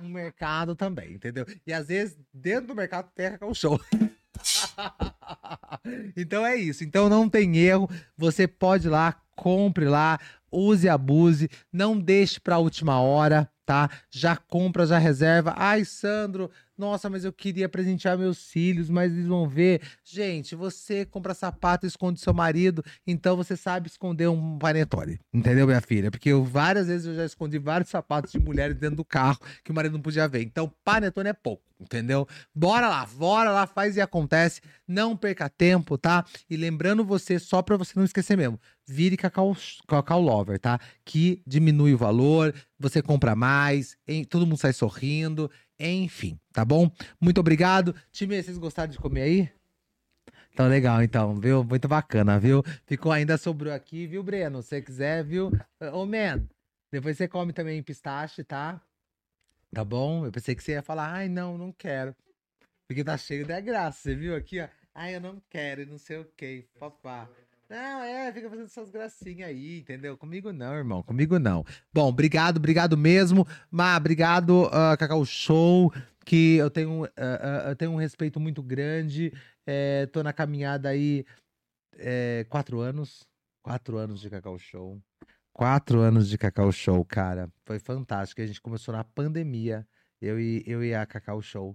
Um 0.00 0.08
mercado 0.08 0.76
também, 0.76 1.14
entendeu? 1.14 1.44
E 1.66 1.72
às 1.72 1.88
vezes, 1.88 2.16
dentro 2.32 2.68
do 2.68 2.74
mercado 2.74 3.10
tem 3.14 3.26
a 3.26 3.30
Cacau 3.32 3.54
Show. 3.54 3.80
então 6.16 6.46
é 6.46 6.56
isso. 6.56 6.84
Então 6.84 7.08
não 7.08 7.28
tem 7.28 7.56
erro. 7.56 7.90
Você 8.16 8.46
pode 8.46 8.86
ir 8.86 8.90
lá, 8.90 9.20
compre 9.34 9.86
lá, 9.86 10.18
use 10.50 10.86
e 10.86 10.90
abuse. 10.90 11.50
Não 11.72 11.98
deixe 11.98 12.38
pra 12.38 12.58
última 12.58 13.00
hora, 13.00 13.50
tá? 13.66 13.90
Já 14.10 14.36
compra, 14.36 14.86
já 14.86 14.96
reserva. 14.96 15.54
Ai, 15.56 15.84
Sandro, 15.84 16.50
nossa, 16.82 17.08
mas 17.08 17.24
eu 17.24 17.32
queria 17.32 17.68
presentear 17.68 18.18
meus 18.18 18.50
filhos, 18.50 18.90
mas 18.90 19.12
eles 19.12 19.26
vão 19.26 19.48
ver. 19.48 19.80
Gente, 20.02 20.56
você 20.56 21.06
compra 21.06 21.32
sapato 21.32 21.86
esconde 21.86 22.18
seu 22.18 22.34
marido, 22.34 22.84
então 23.06 23.36
você 23.36 23.56
sabe 23.56 23.86
esconder 23.86 24.28
um 24.28 24.58
panetone. 24.58 25.20
Entendeu, 25.32 25.64
minha 25.64 25.80
filha? 25.80 26.10
Porque 26.10 26.30
eu, 26.30 26.42
várias 26.42 26.88
vezes 26.88 27.06
eu 27.06 27.14
já 27.14 27.24
escondi 27.24 27.56
vários 27.56 27.88
sapatos 27.88 28.32
de 28.32 28.40
mulheres 28.40 28.76
dentro 28.76 28.96
do 28.96 29.04
carro 29.04 29.38
que 29.62 29.70
o 29.70 29.74
marido 29.74 29.92
não 29.92 30.02
podia 30.02 30.26
ver. 30.26 30.42
Então, 30.42 30.72
panetone 30.84 31.28
é 31.28 31.32
pouco, 31.32 31.62
entendeu? 31.80 32.26
Bora 32.52 32.88
lá, 32.88 33.06
bora 33.06 33.52
lá, 33.52 33.64
faz 33.64 33.96
e 33.96 34.00
acontece. 34.00 34.60
Não 34.84 35.16
perca 35.16 35.48
tempo, 35.48 35.96
tá? 35.96 36.24
E 36.50 36.56
lembrando 36.56 37.04
você, 37.04 37.38
só 37.38 37.62
pra 37.62 37.76
você 37.76 37.92
não 37.94 38.04
esquecer 38.04 38.36
mesmo, 38.36 38.58
vire 38.84 39.16
Cacau, 39.16 39.56
Cacau 39.86 40.20
Lover, 40.20 40.58
tá? 40.58 40.80
Que 41.04 41.40
diminui 41.46 41.94
o 41.94 41.98
valor, 41.98 42.52
você 42.76 43.00
compra 43.00 43.36
mais, 43.36 43.96
todo 44.28 44.44
mundo 44.44 44.58
sai 44.58 44.72
sorrindo, 44.72 45.48
enfim, 45.90 46.38
tá 46.52 46.64
bom? 46.64 46.90
Muito 47.20 47.38
obrigado. 47.38 47.94
Time, 48.10 48.42
vocês 48.42 48.58
gostaram 48.58 48.90
de 48.90 48.98
comer 48.98 49.22
aí? 49.22 49.52
Então, 50.52 50.68
legal, 50.68 51.02
então, 51.02 51.34
viu? 51.34 51.64
Muito 51.64 51.88
bacana, 51.88 52.38
viu? 52.38 52.62
Ficou 52.84 53.10
ainda 53.10 53.38
sobrou 53.38 53.72
aqui, 53.72 54.06
viu, 54.06 54.22
Breno? 54.22 54.62
Se 54.62 54.68
você 54.68 54.82
quiser, 54.82 55.24
viu? 55.24 55.50
Ô, 55.92 56.04
man, 56.04 56.46
depois 56.90 57.16
você 57.16 57.26
come 57.26 57.52
também 57.54 57.82
pistache, 57.82 58.44
tá? 58.44 58.80
Tá 59.72 59.82
bom? 59.82 60.26
Eu 60.26 60.32
pensei 60.32 60.54
que 60.54 60.62
você 60.62 60.72
ia 60.72 60.82
falar, 60.82 61.10
ai, 61.10 61.28
não, 61.28 61.56
não 61.56 61.72
quero. 61.72 62.14
Porque 62.86 63.02
tá 63.02 63.16
cheio 63.16 63.46
de 63.46 63.60
graça, 63.62 63.98
você 64.02 64.14
viu 64.14 64.36
aqui, 64.36 64.60
ó? 64.60 64.68
Ai, 64.94 65.16
eu 65.16 65.20
não 65.20 65.42
quero, 65.48 65.86
não 65.86 65.96
sei 65.96 66.18
o 66.18 66.24
que, 66.36 66.68
papá. 66.78 67.26
Não, 67.72 68.02
é, 68.02 68.30
fica 68.30 68.50
fazendo 68.50 68.66
essas 68.66 68.90
gracinhas 68.90 69.48
aí, 69.48 69.78
entendeu? 69.78 70.14
Comigo 70.18 70.52
não, 70.52 70.74
irmão, 70.74 71.02
comigo 71.02 71.38
não. 71.38 71.64
Bom, 71.90 72.06
obrigado, 72.06 72.58
obrigado 72.58 72.98
mesmo. 72.98 73.46
Má, 73.70 73.96
obrigado, 73.96 74.64
uh, 74.64 74.94
Cacau 74.98 75.24
Show, 75.24 75.90
que 76.26 76.56
eu 76.56 76.70
tenho, 76.70 77.04
uh, 77.04 77.06
uh, 77.06 77.68
eu 77.70 77.74
tenho 77.74 77.92
um 77.92 77.96
respeito 77.96 78.38
muito 78.38 78.62
grande. 78.62 79.32
É, 79.66 80.04
tô 80.04 80.22
na 80.22 80.34
caminhada 80.34 80.90
aí 80.90 81.24
é, 81.96 82.44
quatro 82.50 82.78
anos. 82.80 83.26
Quatro 83.62 83.96
anos 83.96 84.20
de 84.20 84.28
Cacau 84.28 84.58
Show. 84.58 85.00
Quatro 85.50 86.00
anos 86.00 86.28
de 86.28 86.36
Cacau 86.36 86.70
Show, 86.70 87.02
cara. 87.06 87.50
Foi 87.64 87.78
fantástico. 87.78 88.42
A 88.42 88.46
gente 88.46 88.60
começou 88.60 88.92
na 88.92 89.02
pandemia, 89.02 89.88
eu 90.20 90.38
e, 90.38 90.62
eu 90.66 90.84
e 90.84 90.94
a 90.94 91.06
Cacau 91.06 91.40
Show. 91.40 91.74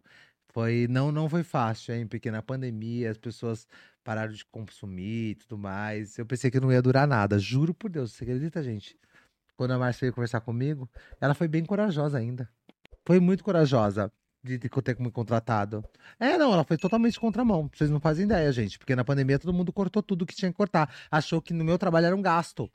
Foi, 0.53 0.87
não, 0.87 1.11
não 1.11 1.27
foi 1.27 1.41
fácil, 1.41 1.95
hein? 1.95 2.05
Porque 2.05 2.29
na 2.29 2.43
pandemia 2.43 3.09
as 3.09 3.17
pessoas 3.17 3.67
pararam 4.07 4.31
de 4.31 4.45
consumir 4.45 5.31
e 5.31 5.35
tudo 5.35 5.57
mais. 5.57 6.17
Eu 6.17 6.25
pensei 6.25 6.49
que 6.49 6.61
não 6.61 6.71
ia 6.71 6.81
durar 6.81 7.05
nada. 7.05 7.37
Juro 7.37 7.73
por 7.73 7.91
Deus, 7.91 8.13
você 8.13 8.23
acredita, 8.23 8.63
gente? 8.63 8.97
Quando 9.57 9.71
a 9.71 9.77
Márcia 9.77 10.05
veio 10.05 10.13
conversar 10.13 10.39
comigo, 10.39 10.89
ela 11.19 11.33
foi 11.33 11.45
bem 11.49 11.65
corajosa 11.65 12.17
ainda. 12.17 12.49
Foi 13.05 13.19
muito 13.19 13.43
corajosa 13.43 14.09
de, 14.41 14.57
ter 14.57 14.97
me 14.97 15.11
contratado. 15.11 15.83
É, 16.17 16.37
não, 16.37 16.53
ela 16.53 16.63
foi 16.63 16.77
totalmente 16.77 17.19
contramão. 17.19 17.69
Vocês 17.73 17.89
não 17.89 17.99
fazem 17.99 18.23
ideia, 18.23 18.49
gente. 18.53 18.79
Porque 18.79 18.95
na 18.95 19.03
pandemia 19.03 19.37
todo 19.37 19.51
mundo 19.51 19.73
cortou 19.73 20.01
tudo 20.01 20.25
que 20.25 20.33
tinha 20.33 20.49
que 20.51 20.55
cortar. 20.55 20.89
Achou 21.11 21.41
que 21.41 21.53
no 21.53 21.65
meu 21.65 21.77
trabalho 21.77 22.05
era 22.05 22.15
um 22.15 22.21
gasto. 22.21 22.71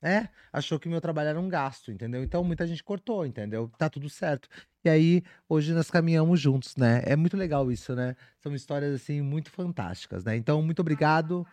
É, 0.00 0.28
achou 0.52 0.78
que 0.78 0.88
meu 0.88 1.00
trabalho 1.00 1.30
era 1.30 1.40
um 1.40 1.48
gasto, 1.48 1.90
entendeu? 1.90 2.22
Então 2.22 2.44
muita 2.44 2.66
gente 2.66 2.84
cortou, 2.84 3.26
entendeu? 3.26 3.70
Tá 3.76 3.90
tudo 3.90 4.08
certo. 4.08 4.48
E 4.84 4.88
aí, 4.88 5.22
hoje 5.48 5.72
nós 5.72 5.90
caminhamos 5.90 6.40
juntos, 6.40 6.76
né? 6.76 7.02
É 7.04 7.16
muito 7.16 7.36
legal 7.36 7.70
isso, 7.72 7.94
né? 7.96 8.14
São 8.40 8.54
histórias, 8.54 8.94
assim, 8.94 9.20
muito 9.20 9.50
fantásticas, 9.50 10.24
né? 10.24 10.36
Então, 10.36 10.62
muito 10.62 10.80
obrigado. 10.80 11.44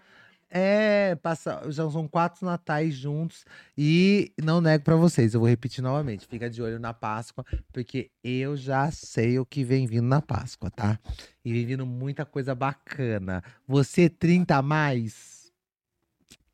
É, 0.49 1.15
passa, 1.15 1.60
já 1.71 1.89
são 1.89 2.08
quatro 2.08 2.45
natais 2.45 2.93
juntos 2.93 3.43
e 3.75 4.31
não 4.41 4.62
nego 4.62 4.84
para 4.84 4.95
vocês, 4.95 5.34
eu 5.34 5.39
vou 5.39 5.49
repetir 5.49 5.84
novamente. 5.84 6.27
Fica 6.27 6.49
de 6.49 6.62
olho 6.62 6.79
na 6.79 6.93
Páscoa, 6.93 7.43
porque 7.73 8.12
eu 8.23 8.55
já 8.55 8.91
sei 8.91 9.39
o 9.39 9.45
que 9.45 9.63
vem 9.63 9.88
vindo 9.88 10.08
na 10.08 10.21
Páscoa, 10.21 10.69
tá? 10.69 10.99
E 11.43 11.51
vem 11.51 11.65
vindo 11.65 11.86
muita 11.86 12.25
coisa 12.25 12.53
bacana. 12.53 13.43
Você 13.67 14.08
30 14.08 14.58
a 14.58 14.62
mais 14.62 15.51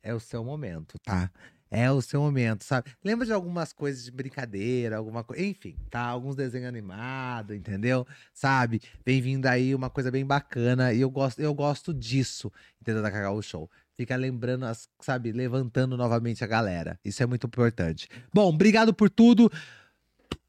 é 0.02 0.12
o 0.14 0.18
seu 0.18 0.42
momento, 0.42 0.98
tá? 1.04 1.30
É 1.74 1.90
o 1.90 2.02
seu 2.02 2.20
momento, 2.20 2.64
sabe? 2.64 2.90
Lembra 3.02 3.24
de 3.24 3.32
algumas 3.32 3.72
coisas 3.72 4.04
de 4.04 4.10
brincadeira, 4.10 4.98
alguma 4.98 5.24
coisa, 5.24 5.42
enfim, 5.42 5.74
tá? 5.88 6.02
Alguns 6.02 6.36
desenhos 6.36 6.68
animados, 6.68 7.56
entendeu? 7.56 8.06
Sabe? 8.34 8.82
Vem 9.06 9.22
vindo 9.22 9.46
aí 9.46 9.74
uma 9.74 9.88
coisa 9.88 10.10
bem 10.10 10.22
bacana 10.22 10.92
e 10.92 11.00
eu 11.00 11.08
gosto, 11.08 11.40
eu 11.40 11.54
gosto 11.54 11.94
disso, 11.94 12.52
entendeu? 12.78 13.02
Da 13.02 13.10
Cacau 13.10 13.40
Show. 13.40 13.70
Fica 13.96 14.14
lembrando, 14.16 14.66
as, 14.66 14.86
sabe? 15.00 15.32
Levantando 15.32 15.96
novamente 15.96 16.44
a 16.44 16.46
galera. 16.46 17.00
Isso 17.02 17.22
é 17.22 17.26
muito 17.26 17.46
importante. 17.46 18.06
Bom, 18.34 18.50
obrigado 18.50 18.92
por 18.92 19.08
tudo. 19.08 19.50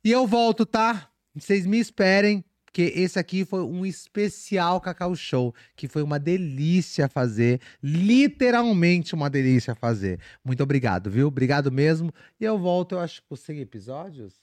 E 0.04 0.12
eu 0.12 0.28
volto, 0.28 0.66
tá? 0.66 1.10
Vocês 1.34 1.66
me 1.66 1.80
esperem 1.80 2.44
porque 2.74 2.92
esse 2.96 3.20
aqui 3.20 3.46
foi 3.46 3.62
um 3.62 3.86
especial 3.86 4.82
Cacau 4.82 5.16
Show, 5.16 5.54
que 5.76 5.88
foi 5.88 6.02
uma 6.02 6.20
delícia 6.20 7.08
fazer, 7.08 7.62
literalmente 7.84 9.14
uma 9.14 9.30
delícia 9.30 9.76
fazer. 9.76 10.20
Muito 10.44 10.64
obrigado, 10.64 11.08
viu? 11.08 11.28
Obrigado 11.28 11.72
mesmo. 11.72 12.12
E 12.40 12.44
eu 12.44 12.58
volto, 12.58 12.96
eu 12.96 13.00
acho, 13.00 13.22
com 13.30 13.36
100 13.36 13.60
episódios? 13.60 14.42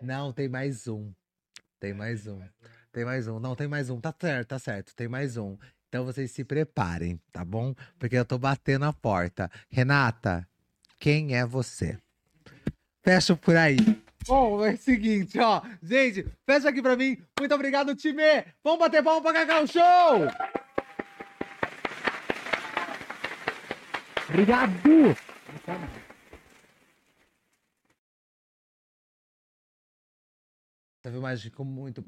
Não, 0.00 0.32
tem 0.32 0.48
mais 0.48 0.86
um. 0.86 1.12
Tem 1.80 1.92
mais 1.92 2.28
um. 2.28 2.40
Tem 2.92 3.04
mais 3.04 3.26
um. 3.26 3.40
Não, 3.40 3.56
tem 3.56 3.66
mais 3.66 3.90
um. 3.90 4.00
Tá 4.00 4.14
certo, 4.16 4.48
tá 4.48 4.58
certo. 4.60 4.94
Tem 4.94 5.08
mais 5.08 5.36
um. 5.36 5.58
Então 5.88 6.04
vocês 6.04 6.30
se 6.30 6.44
preparem, 6.44 7.20
tá 7.32 7.44
bom? 7.44 7.74
Porque 7.98 8.14
eu 8.14 8.24
tô 8.24 8.38
batendo 8.38 8.84
a 8.84 8.92
porta. 8.92 9.50
Renata, 9.68 10.46
quem 11.00 11.34
é 11.34 11.44
você? 11.44 11.98
Fecha 13.02 13.34
por 13.34 13.56
aí. 13.56 14.03
Bom, 14.26 14.64
é 14.64 14.72
o 14.72 14.76
seguinte, 14.76 15.38
ó. 15.38 15.62
Gente, 15.82 16.26
fecha 16.46 16.68
aqui 16.68 16.80
pra 16.80 16.96
mim. 16.96 17.22
Muito 17.38 17.54
obrigado, 17.54 17.94
time. 17.94 18.22
Vamos 18.62 18.78
bater 18.78 19.02
palma 19.02 19.20
pra 19.20 19.44
Cacau 19.44 19.66
Show! 19.66 20.28
Obrigado! 24.28 25.14
Essa 31.04 31.12
filmagem 31.12 31.50
ficou 31.50 31.66
muito 31.66 32.02